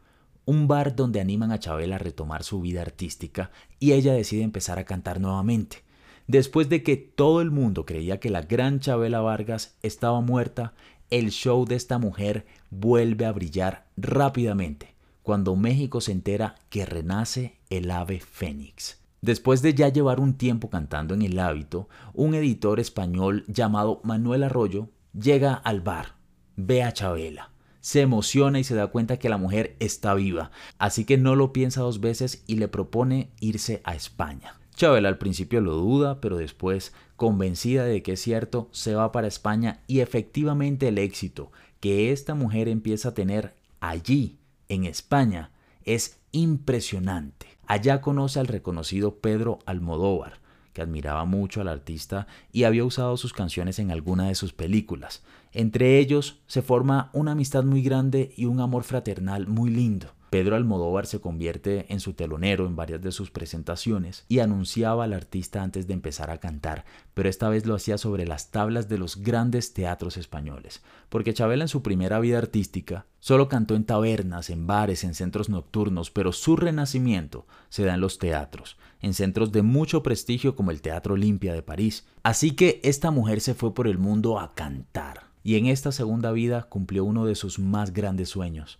un 0.45 0.69
bar 0.69 0.95
donde 0.95 1.21
animan 1.21 1.51
a 1.51 1.59
Chabela 1.59 1.97
a 1.97 1.99
retomar 1.99 2.45
su 2.45 2.61
vida 2.61 2.83
artística 2.83 3.51
y 3.81 3.93
ella 3.93 4.13
decide 4.13 4.43
empezar 4.43 4.79
a 4.79 4.85
cantar 4.85 5.21
nuevamente. 5.21 5.83
Después 6.29 6.69
de 6.69 6.83
que 6.83 6.97
todo 6.97 7.41
el 7.41 7.51
mundo 7.51 7.85
creía 7.85 8.21
que 8.21 8.31
la 8.31 8.43
gran 8.43 8.81
Chabela 8.81 9.21
Vargas 9.21 9.77
estaba 9.83 10.21
muerta, 10.21 10.75
el 11.11 11.31
show 11.31 11.65
de 11.65 11.75
esta 11.75 11.99
mujer 11.99 12.47
vuelve 12.71 13.25
a 13.25 13.33
brillar 13.33 13.87
rápidamente 13.97 14.98
cuando 15.29 15.57
México 15.57 16.01
se 16.01 16.13
entera 16.13 16.55
que 16.71 16.87
renace 16.87 17.59
el 17.69 17.91
ave 17.91 18.19
fénix. 18.19 19.03
Después 19.21 19.61
de 19.61 19.75
ya 19.75 19.91
llevar 19.91 20.21
un 20.21 20.39
tiempo 20.39 20.71
cantando 20.71 21.13
en 21.13 21.21
el 21.21 21.39
hábito, 21.39 21.87
un 22.15 22.35
editor 22.35 22.81
español 22.81 23.45
llamado 23.47 24.01
Manuel 24.05 24.45
Arroyo 24.45 24.89
llega 25.13 25.53
al 25.53 25.83
bar, 25.83 26.15
ve 26.57 26.83
a 26.83 26.95
Chabela, 26.95 27.51
se 27.83 28.01
emociona 28.01 28.59
y 28.59 28.65
se 28.65 28.75
da 28.75 28.87
cuenta 28.87 29.19
que 29.19 29.29
la 29.29 29.37
mujer 29.37 29.77
está 29.81 30.15
viva, 30.15 30.51
así 30.79 31.05
que 31.05 31.19
no 31.19 31.37
lo 31.37 31.53
piensa 31.53 31.83
dos 31.83 32.01
veces 32.01 32.43
y 32.47 32.57
le 32.57 32.69
propone 32.69 33.31
irse 33.39 33.83
a 33.85 33.95
España. 33.95 34.59
Chabela 34.77 35.11
al 35.11 35.19
principio 35.19 35.61
lo 35.61 35.75
duda, 35.75 36.23
pero 36.23 36.39
después, 36.39 36.95
convencida 37.17 37.85
de 37.85 38.03
que 38.03 38.13
es 38.13 38.23
cierto, 38.23 38.71
se 38.73 38.95
va 38.95 39.13
para 39.13 39.27
España 39.27 39.83
y 39.87 40.01
efectivamente 40.01 40.89
el 40.89 40.97
éxito 40.97 41.53
que 41.81 42.13
esta 42.13 42.35
mujer 42.35 42.67
empieza 42.67 43.11
a 43.11 43.15
tener 43.15 43.57
allí 43.79 44.39
en 44.69 44.85
España 44.85 45.51
es 45.85 46.19
impresionante. 46.33 47.47
Allá 47.67 48.01
conoce 48.01 48.41
al 48.41 48.47
reconocido 48.47 49.17
Pedro 49.17 49.59
Almodóvar, 49.67 50.41
que 50.73 50.83
admiraba 50.83 51.25
mucho 51.25 51.61
al 51.61 51.69
artista 51.69 52.27
y 52.53 52.65
había 52.65 52.85
usado 52.85 53.17
sus 53.17 53.33
canciones 53.33 53.79
en 53.79 53.91
alguna 53.91 54.29
de 54.29 54.35
sus 54.35 54.53
películas. 54.53 55.23
Entre 55.53 55.99
ellos 55.99 56.41
se 56.47 56.63
forma 56.63 57.11
una 57.13 57.33
amistad 57.33 57.65
muy 57.65 57.83
grande 57.83 58.33
y 58.37 58.45
un 58.45 58.61
amor 58.61 58.85
fraternal 58.85 59.47
muy 59.47 59.71
lindo. 59.71 60.18
Pedro 60.31 60.57
Almodóvar 60.57 61.07
se 61.07 61.21
convierte 61.21 61.87
en 61.93 62.01
su 62.01 62.13
telonero 62.13 62.67
en 62.67 62.77
varias 62.77 63.01
de 63.01 63.13
sus 63.13 63.31
presentaciones 63.31 64.25
y 64.29 64.41
anunciaba 64.41 65.05
al 65.05 65.15
artista 65.15 65.63
antes 65.63 65.87
de 65.87 65.95
empezar 65.95 66.31
a 66.31 66.39
cantar, 66.39 66.85
pero 67.15 67.31
esta 67.31 67.49
vez 67.49 67.65
lo 67.65 67.75
hacía 67.75 67.97
sobre 67.97 68.27
las 68.27 68.51
tablas 68.51 68.89
de 68.89 68.99
los 68.99 69.23
grandes 69.23 69.73
teatros 69.73 70.19
españoles, 70.19 70.83
porque 71.09 71.33
Chabela 71.33 71.65
en 71.65 71.69
su 71.69 71.83
primera 71.83 72.21
vida 72.21 72.37
artística 72.37 73.07
solo 73.21 73.49
cantó 73.49 73.75
en 73.75 73.85
tabernas, 73.85 74.51
en 74.51 74.67
bares, 74.67 75.03
en 75.03 75.15
centros 75.15 75.49
nocturnos, 75.49 76.11
pero 76.11 76.33
su 76.33 76.57
renacimiento 76.57 77.47
se 77.71 77.85
da 77.85 77.95
en 77.95 78.01
los 78.03 78.19
teatros, 78.19 78.77
en 79.01 79.15
centros 79.15 79.51
de 79.51 79.63
mucho 79.63 80.03
prestigio 80.03 80.55
como 80.55 80.71
el 80.71 80.83
Teatro 80.83 81.15
Olimpia 81.15 81.55
de 81.55 81.63
París. 81.63 82.07
Así 82.23 82.51
que 82.53 82.81
esta 82.85 83.11
mujer 83.11 83.41
se 83.41 83.55
fue 83.55 83.75
por 83.75 83.89
el 83.89 83.97
mundo 83.97 84.39
a 84.39 84.55
cantar, 84.55 85.29
y 85.43 85.57
en 85.57 85.67
esta 85.67 85.91
segunda 85.91 86.33
vida 86.33 86.65
cumplió 86.65 87.05
uno 87.05 87.25
de 87.25 87.35
sus 87.35 87.59
más 87.59 87.93
grandes 87.95 88.29
sueños, 88.29 88.79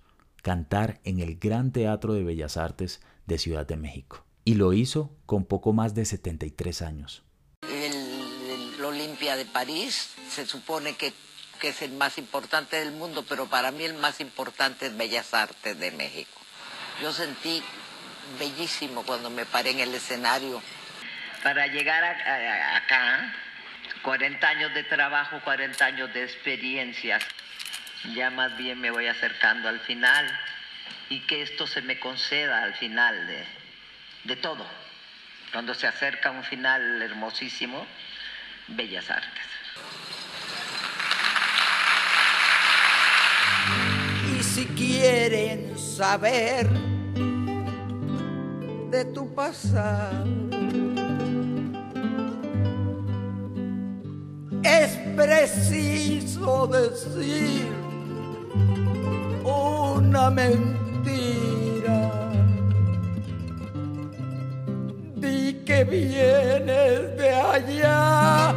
cantar 0.49 0.99
en 1.05 1.21
el 1.21 1.39
Gran 1.39 1.73
Teatro 1.73 2.15
de 2.15 2.25
Bellas 2.25 2.57
Artes 2.57 3.03
de 3.27 3.37
Ciudad 3.37 3.67
de 3.67 3.77
México. 3.77 4.25
Y 4.47 4.55
lo 4.55 4.73
hizo 4.73 5.15
con 5.27 5.45
poco 5.45 5.75
más 5.75 5.95
de 5.95 6.07
73 6.07 6.81
años. 6.81 7.23
Olimpia 8.83 9.37
de 9.37 9.45
París, 9.45 10.15
se 10.31 10.47
supone 10.47 10.95
que, 10.97 11.13
que 11.61 11.69
es 11.69 11.83
el 11.83 11.93
más 11.93 12.17
importante 12.17 12.77
del 12.77 12.93
mundo, 12.93 13.27
pero 13.29 13.45
para 13.45 13.73
mí 13.73 13.85
el 13.85 13.93
más 13.93 14.21
importante 14.21 14.87
es 14.87 14.97
Bellas 14.97 15.35
Artes 15.35 15.79
de 15.79 15.91
México. 15.91 16.41
Yo 17.03 17.13
sentí 17.13 17.63
bellísimo 18.39 19.03
cuando 19.03 19.29
me 19.29 19.45
paré 19.45 19.73
en 19.73 19.81
el 19.81 19.95
escenario. 19.95 20.63
Para 21.43 21.67
llegar 21.67 22.03
acá, 22.03 23.35
40 24.03 24.49
años 24.49 24.73
de 24.73 24.85
trabajo, 24.85 25.43
40 25.45 25.85
años 25.85 26.15
de 26.15 26.25
experiencias, 26.25 27.23
ya 28.15 28.31
más 28.31 28.57
bien 28.57 28.81
me 28.81 28.91
voy 28.91 29.07
acercando 29.07 29.69
al 29.69 29.81
final 29.81 30.27
y 31.09 31.21
que 31.21 31.43
esto 31.43 31.67
se 31.67 31.83
me 31.83 31.99
conceda 31.99 32.63
al 32.63 32.75
final 32.75 33.27
de, 33.27 33.45
de 34.25 34.37
todo. 34.37 34.67
Cuando 35.53 35.75
se 35.75 35.87
acerca 35.87 36.31
un 36.31 36.45
final 36.45 37.01
hermosísimo, 37.03 37.87
Bellas 38.69 39.11
Artes. 39.11 39.45
Y 44.39 44.43
si 44.43 44.67
quieren 44.67 45.79
saber 45.79 46.69
de 48.91 49.05
tu 49.07 49.35
pasado, 49.35 50.27
es 54.63 54.99
preciso 55.17 56.67
decir 56.67 57.88
una 60.09 60.31
mentira. 60.31 62.01
Di 65.17 65.63
que 65.67 65.85
vienes 65.85 67.17
de 67.19 67.31
allá, 67.35 68.55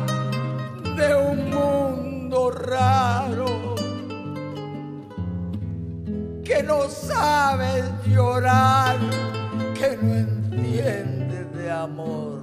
de 0.96 1.16
un 1.16 1.50
mundo 1.50 2.52
raro, 2.52 3.76
que 6.44 6.64
no 6.64 6.88
sabes 6.88 7.84
llorar, 8.08 8.98
que 9.78 9.98
no 10.02 10.16
entiendes 10.16 11.54
de 11.54 11.70
amor 11.70 12.40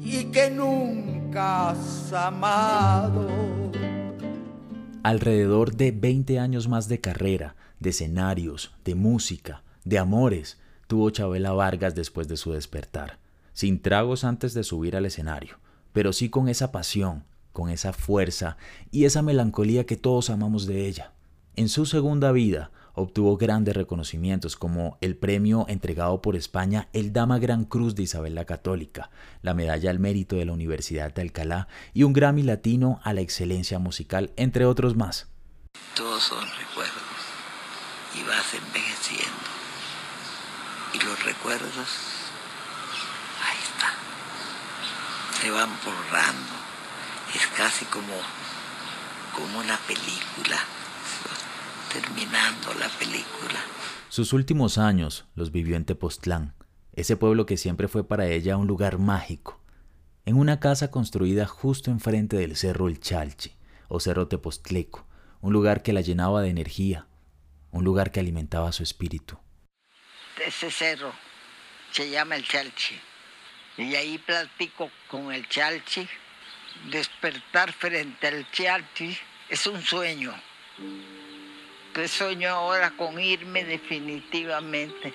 y 0.00 0.24
que 0.24 0.50
nunca 0.50 1.70
has 1.70 2.12
amado 2.12 3.28
alrededor 5.02 5.76
de 5.76 5.92
20 5.92 6.38
años 6.38 6.66
más 6.66 6.88
de 6.88 6.98
carrera, 6.98 7.54
de 7.84 7.90
escenarios, 7.90 8.72
de 8.82 8.94
música, 8.94 9.62
de 9.84 9.98
amores, 9.98 10.58
tuvo 10.88 11.10
Chabela 11.10 11.52
Vargas 11.52 11.94
después 11.94 12.26
de 12.28 12.38
su 12.38 12.52
despertar, 12.52 13.18
sin 13.52 13.80
tragos 13.80 14.24
antes 14.24 14.54
de 14.54 14.64
subir 14.64 14.96
al 14.96 15.04
escenario, 15.04 15.58
pero 15.92 16.14
sí 16.14 16.30
con 16.30 16.48
esa 16.48 16.72
pasión, 16.72 17.24
con 17.52 17.68
esa 17.68 17.92
fuerza 17.92 18.56
y 18.90 19.04
esa 19.04 19.20
melancolía 19.20 19.84
que 19.84 19.96
todos 19.96 20.30
amamos 20.30 20.66
de 20.66 20.86
ella. 20.86 21.12
En 21.56 21.68
su 21.68 21.84
segunda 21.84 22.32
vida, 22.32 22.72
obtuvo 22.94 23.36
grandes 23.36 23.76
reconocimientos 23.76 24.56
como 24.56 24.96
el 25.02 25.14
premio 25.14 25.66
entregado 25.68 26.22
por 26.22 26.36
España 26.36 26.88
el 26.94 27.12
Dama 27.12 27.38
Gran 27.38 27.64
Cruz 27.64 27.94
de 27.94 28.04
Isabel 28.04 28.34
la 28.34 28.46
Católica, 28.46 29.10
la 29.42 29.52
medalla 29.52 29.90
al 29.90 29.98
mérito 29.98 30.36
de 30.36 30.46
la 30.46 30.54
Universidad 30.54 31.12
de 31.12 31.20
Alcalá 31.20 31.68
y 31.92 32.04
un 32.04 32.14
Grammy 32.14 32.44
Latino 32.44 32.98
a 33.02 33.12
la 33.12 33.20
excelencia 33.20 33.78
musical, 33.78 34.32
entre 34.36 34.64
otros 34.64 34.96
más. 34.96 35.28
Todos 35.94 36.22
son 36.22 36.44
recuerdos 36.58 37.03
y 38.14 38.22
vas 38.22 38.54
envejeciendo. 38.54 39.48
Y 40.94 40.98
los 41.04 41.24
recuerdos, 41.24 41.88
ahí 43.42 43.58
están, 43.62 45.40
se 45.40 45.50
van 45.50 45.70
borrando. 45.84 46.54
Es 47.34 47.46
casi 47.56 47.84
como, 47.86 48.14
como 49.34 49.58
una 49.58 49.76
película 49.78 50.58
terminando 51.92 52.74
la 52.78 52.88
película. 52.98 53.60
Sus 54.08 54.32
últimos 54.32 54.78
años 54.78 55.24
los 55.34 55.52
vivió 55.52 55.76
en 55.76 55.84
Tepoztlán, 55.84 56.54
ese 56.92 57.16
pueblo 57.16 57.46
que 57.46 57.56
siempre 57.56 57.88
fue 57.88 58.06
para 58.06 58.26
ella 58.26 58.56
un 58.56 58.66
lugar 58.66 58.98
mágico, 58.98 59.60
en 60.24 60.36
una 60.36 60.60
casa 60.60 60.90
construida 60.90 61.46
justo 61.46 61.90
enfrente 61.90 62.36
del 62.36 62.56
cerro 62.56 62.88
El 62.88 63.00
Chalchi, 63.00 63.52
o 63.88 64.00
cerro 64.00 64.28
Tepoztleco, 64.28 65.06
un 65.40 65.52
lugar 65.52 65.82
que 65.82 65.92
la 65.92 66.00
llenaba 66.00 66.42
de 66.42 66.48
energía, 66.48 67.06
un 67.74 67.84
lugar 67.84 68.12
que 68.12 68.20
alimentaba 68.20 68.70
su 68.70 68.84
espíritu. 68.84 69.36
Ese 70.46 70.70
cerro 70.70 71.12
se 71.90 72.08
llama 72.08 72.36
El 72.36 72.44
Chalchi, 72.44 72.94
y 73.78 73.94
ahí 73.96 74.16
platico 74.18 74.90
con 75.10 75.32
el 75.32 75.48
Chalchi. 75.48 76.08
Despertar 76.90 77.72
frente 77.72 78.28
al 78.28 78.48
Chalchi 78.52 79.16
es 79.48 79.66
un 79.66 79.82
sueño 79.82 80.32
que 81.92 82.08
sueño 82.08 82.48
ahora 82.48 82.92
con 82.96 83.20
irme 83.20 83.64
definitivamente. 83.64 85.12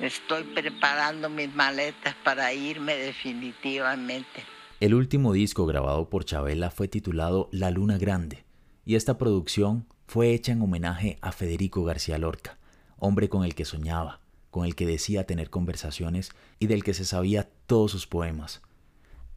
Estoy 0.00 0.44
preparando 0.44 1.28
mis 1.28 1.52
maletas 1.54 2.14
para 2.24 2.52
irme 2.52 2.96
definitivamente. 2.96 4.44
El 4.80 4.94
último 4.94 5.32
disco 5.32 5.66
grabado 5.66 6.08
por 6.08 6.24
Chabela 6.24 6.70
fue 6.70 6.88
titulado 6.88 7.48
La 7.52 7.70
Luna 7.70 7.98
Grande, 7.98 8.44
y 8.84 8.94
esta 8.96 9.18
producción 9.18 9.86
fue 10.08 10.32
hecha 10.32 10.52
en 10.52 10.62
homenaje 10.62 11.18
a 11.20 11.32
Federico 11.32 11.84
García 11.84 12.16
Lorca, 12.16 12.58
hombre 12.96 13.28
con 13.28 13.44
el 13.44 13.54
que 13.54 13.66
soñaba, 13.66 14.22
con 14.50 14.64
el 14.64 14.74
que 14.74 14.86
decía 14.86 15.26
tener 15.26 15.50
conversaciones 15.50 16.30
y 16.58 16.66
del 16.66 16.82
que 16.82 16.94
se 16.94 17.04
sabía 17.04 17.50
todos 17.66 17.90
sus 17.90 18.06
poemas. 18.06 18.62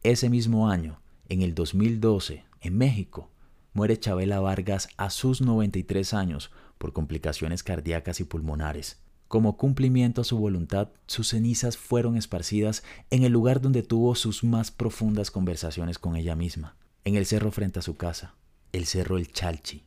Ese 0.02 0.30
mismo 0.30 0.70
año, 0.70 1.02
en 1.28 1.42
el 1.42 1.54
2012, 1.54 2.46
en 2.62 2.78
México, 2.78 3.28
muere 3.74 4.00
Chabela 4.00 4.40
Vargas 4.40 4.88
a 4.96 5.10
sus 5.10 5.42
93 5.42 6.14
años 6.14 6.50
por 6.78 6.94
complicaciones 6.94 7.62
cardíacas 7.62 8.20
y 8.20 8.24
pulmonares. 8.24 8.98
Como 9.28 9.58
cumplimiento 9.58 10.22
a 10.22 10.24
su 10.24 10.38
voluntad, 10.38 10.88
sus 11.06 11.28
cenizas 11.28 11.76
fueron 11.76 12.16
esparcidas 12.16 12.82
en 13.10 13.24
el 13.24 13.32
lugar 13.32 13.60
donde 13.60 13.82
tuvo 13.82 14.14
sus 14.14 14.42
más 14.42 14.70
profundas 14.70 15.30
conversaciones 15.30 15.98
con 15.98 16.16
ella 16.16 16.34
misma, 16.34 16.76
en 17.04 17.16
el 17.16 17.26
cerro 17.26 17.50
frente 17.52 17.80
a 17.80 17.82
su 17.82 17.98
casa, 17.98 18.36
el 18.72 18.86
cerro 18.86 19.18
El 19.18 19.30
Chalchi. 19.30 19.84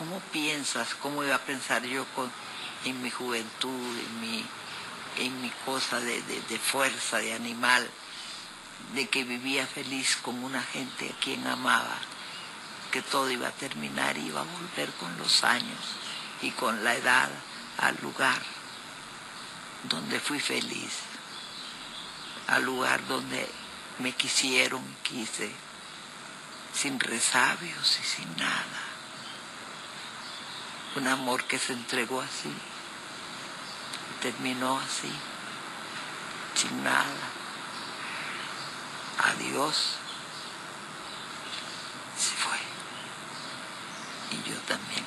¿Cómo 0.00 0.18
piensas? 0.32 0.94
¿Cómo 0.94 1.22
iba 1.22 1.34
a 1.34 1.40
pensar 1.44 1.84
yo 1.84 2.06
con, 2.16 2.32
en 2.86 3.02
mi 3.02 3.10
juventud, 3.10 3.98
en 3.98 4.20
mi, 4.20 4.44
en 5.18 5.42
mi 5.42 5.50
cosa 5.66 6.00
de, 6.00 6.22
de 6.22 6.58
fuerza, 6.58 7.18
de 7.18 7.34
animal, 7.34 7.86
de 8.94 9.08
que 9.08 9.24
vivía 9.24 9.66
feliz 9.66 10.16
con 10.16 10.42
una 10.42 10.62
gente 10.62 11.10
a 11.10 11.20
quien 11.20 11.46
amaba? 11.46 11.98
que 12.90 13.02
todo 13.02 13.30
iba 13.30 13.48
a 13.48 13.52
terminar, 13.52 14.16
iba 14.18 14.40
a 14.40 14.44
volver 14.44 14.90
con 14.94 15.16
los 15.18 15.44
años 15.44 15.78
y 16.42 16.50
con 16.50 16.82
la 16.82 16.94
edad 16.94 17.30
al 17.78 17.96
lugar 18.02 18.40
donde 19.84 20.18
fui 20.18 20.40
feliz, 20.40 20.92
al 22.48 22.64
lugar 22.64 23.06
donde 23.06 23.48
me 23.98 24.12
quisieron, 24.12 24.82
quise, 25.02 25.52
sin 26.74 26.98
resabios 26.98 27.98
y 28.00 28.04
sin 28.04 28.36
nada. 28.36 28.89
Un 31.00 31.08
amor 31.08 31.44
que 31.44 31.58
se 31.58 31.72
entregó 31.72 32.20
así, 32.20 32.52
terminó 34.20 34.78
así, 34.78 35.10
sin 36.54 36.84
nada. 36.84 37.24
Adiós. 39.18 39.96
y 44.30 44.36
yo 44.48 44.56
también. 44.68 45.04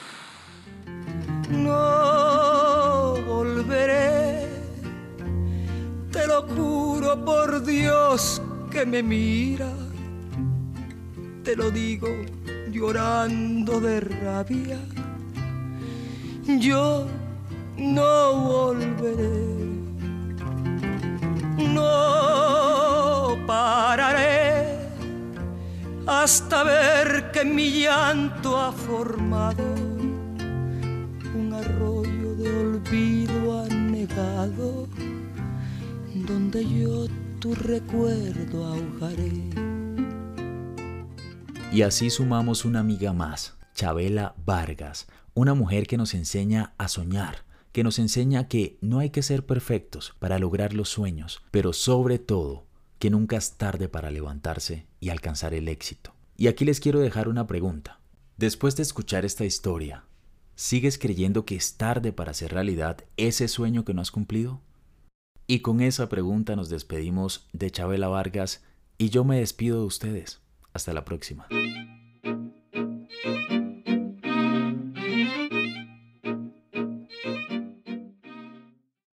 No 1.63 3.13
volveré, 3.27 4.49
te 6.11 6.25
lo 6.25 6.41
juro 6.47 7.23
por 7.23 7.63
Dios 7.63 8.41
que 8.71 8.83
me 8.83 9.03
mira, 9.03 9.71
te 11.43 11.55
lo 11.55 11.69
digo 11.69 12.07
llorando 12.71 13.79
de 13.79 13.99
rabia. 13.99 14.79
Yo 16.45 17.07
no 17.77 18.35
volveré, 18.35 19.39
no 21.69 23.37
pararé 23.47 24.77
hasta 26.05 26.63
ver 26.63 27.31
que 27.31 27.45
mi 27.45 27.83
llanto 27.83 28.59
ha 28.59 28.73
formado 28.73 29.63
un 31.33 31.53
arroyo 31.53 32.35
de 32.35 32.49
olvido 32.49 33.63
anegado 33.63 34.87
donde 36.13 36.67
yo 36.67 37.07
tu 37.39 37.55
recuerdo 37.55 38.65
ahogaré. 38.65 39.31
Y 41.71 41.81
así 41.81 42.09
sumamos 42.09 42.65
una 42.65 42.81
amiga 42.81 43.13
más, 43.13 43.55
Chabela 43.73 44.35
Vargas, 44.45 45.07
una 45.33 45.53
mujer 45.53 45.87
que 45.87 45.97
nos 45.97 46.13
enseña 46.13 46.73
a 46.77 46.87
soñar, 46.87 47.45
que 47.71 47.83
nos 47.83 47.99
enseña 47.99 48.47
que 48.47 48.77
no 48.81 48.99
hay 48.99 49.09
que 49.09 49.23
ser 49.23 49.45
perfectos 49.45 50.15
para 50.19 50.39
lograr 50.39 50.73
los 50.73 50.89
sueños, 50.89 51.41
pero 51.51 51.73
sobre 51.73 52.19
todo 52.19 52.65
que 52.99 53.09
nunca 53.09 53.35
es 53.35 53.53
tarde 53.53 53.89
para 53.89 54.11
levantarse 54.11 54.85
y 54.99 55.09
alcanzar 55.09 55.53
el 55.53 55.67
éxito. 55.67 56.13
Y 56.37 56.47
aquí 56.47 56.65
les 56.65 56.79
quiero 56.79 56.99
dejar 56.99 57.27
una 57.27 57.47
pregunta. 57.47 57.99
Después 58.37 58.75
de 58.75 58.83
escuchar 58.83 59.25
esta 59.25 59.45
historia, 59.45 60.05
¿sigues 60.55 60.97
creyendo 60.97 61.45
que 61.45 61.55
es 61.55 61.75
tarde 61.75 62.13
para 62.13 62.31
hacer 62.31 62.53
realidad 62.53 63.03
ese 63.17 63.47
sueño 63.47 63.85
que 63.85 63.93
no 63.93 64.01
has 64.01 64.11
cumplido? 64.11 64.61
Y 65.47 65.59
con 65.59 65.81
esa 65.81 66.09
pregunta 66.09 66.55
nos 66.55 66.69
despedimos 66.69 67.47
de 67.53 67.71
Chabela 67.71 68.07
Vargas 68.07 68.63
y 68.97 69.09
yo 69.09 69.23
me 69.23 69.39
despido 69.39 69.79
de 69.79 69.85
ustedes. 69.85 70.41
Hasta 70.73 70.93
la 70.93 71.05
próxima. 71.05 71.47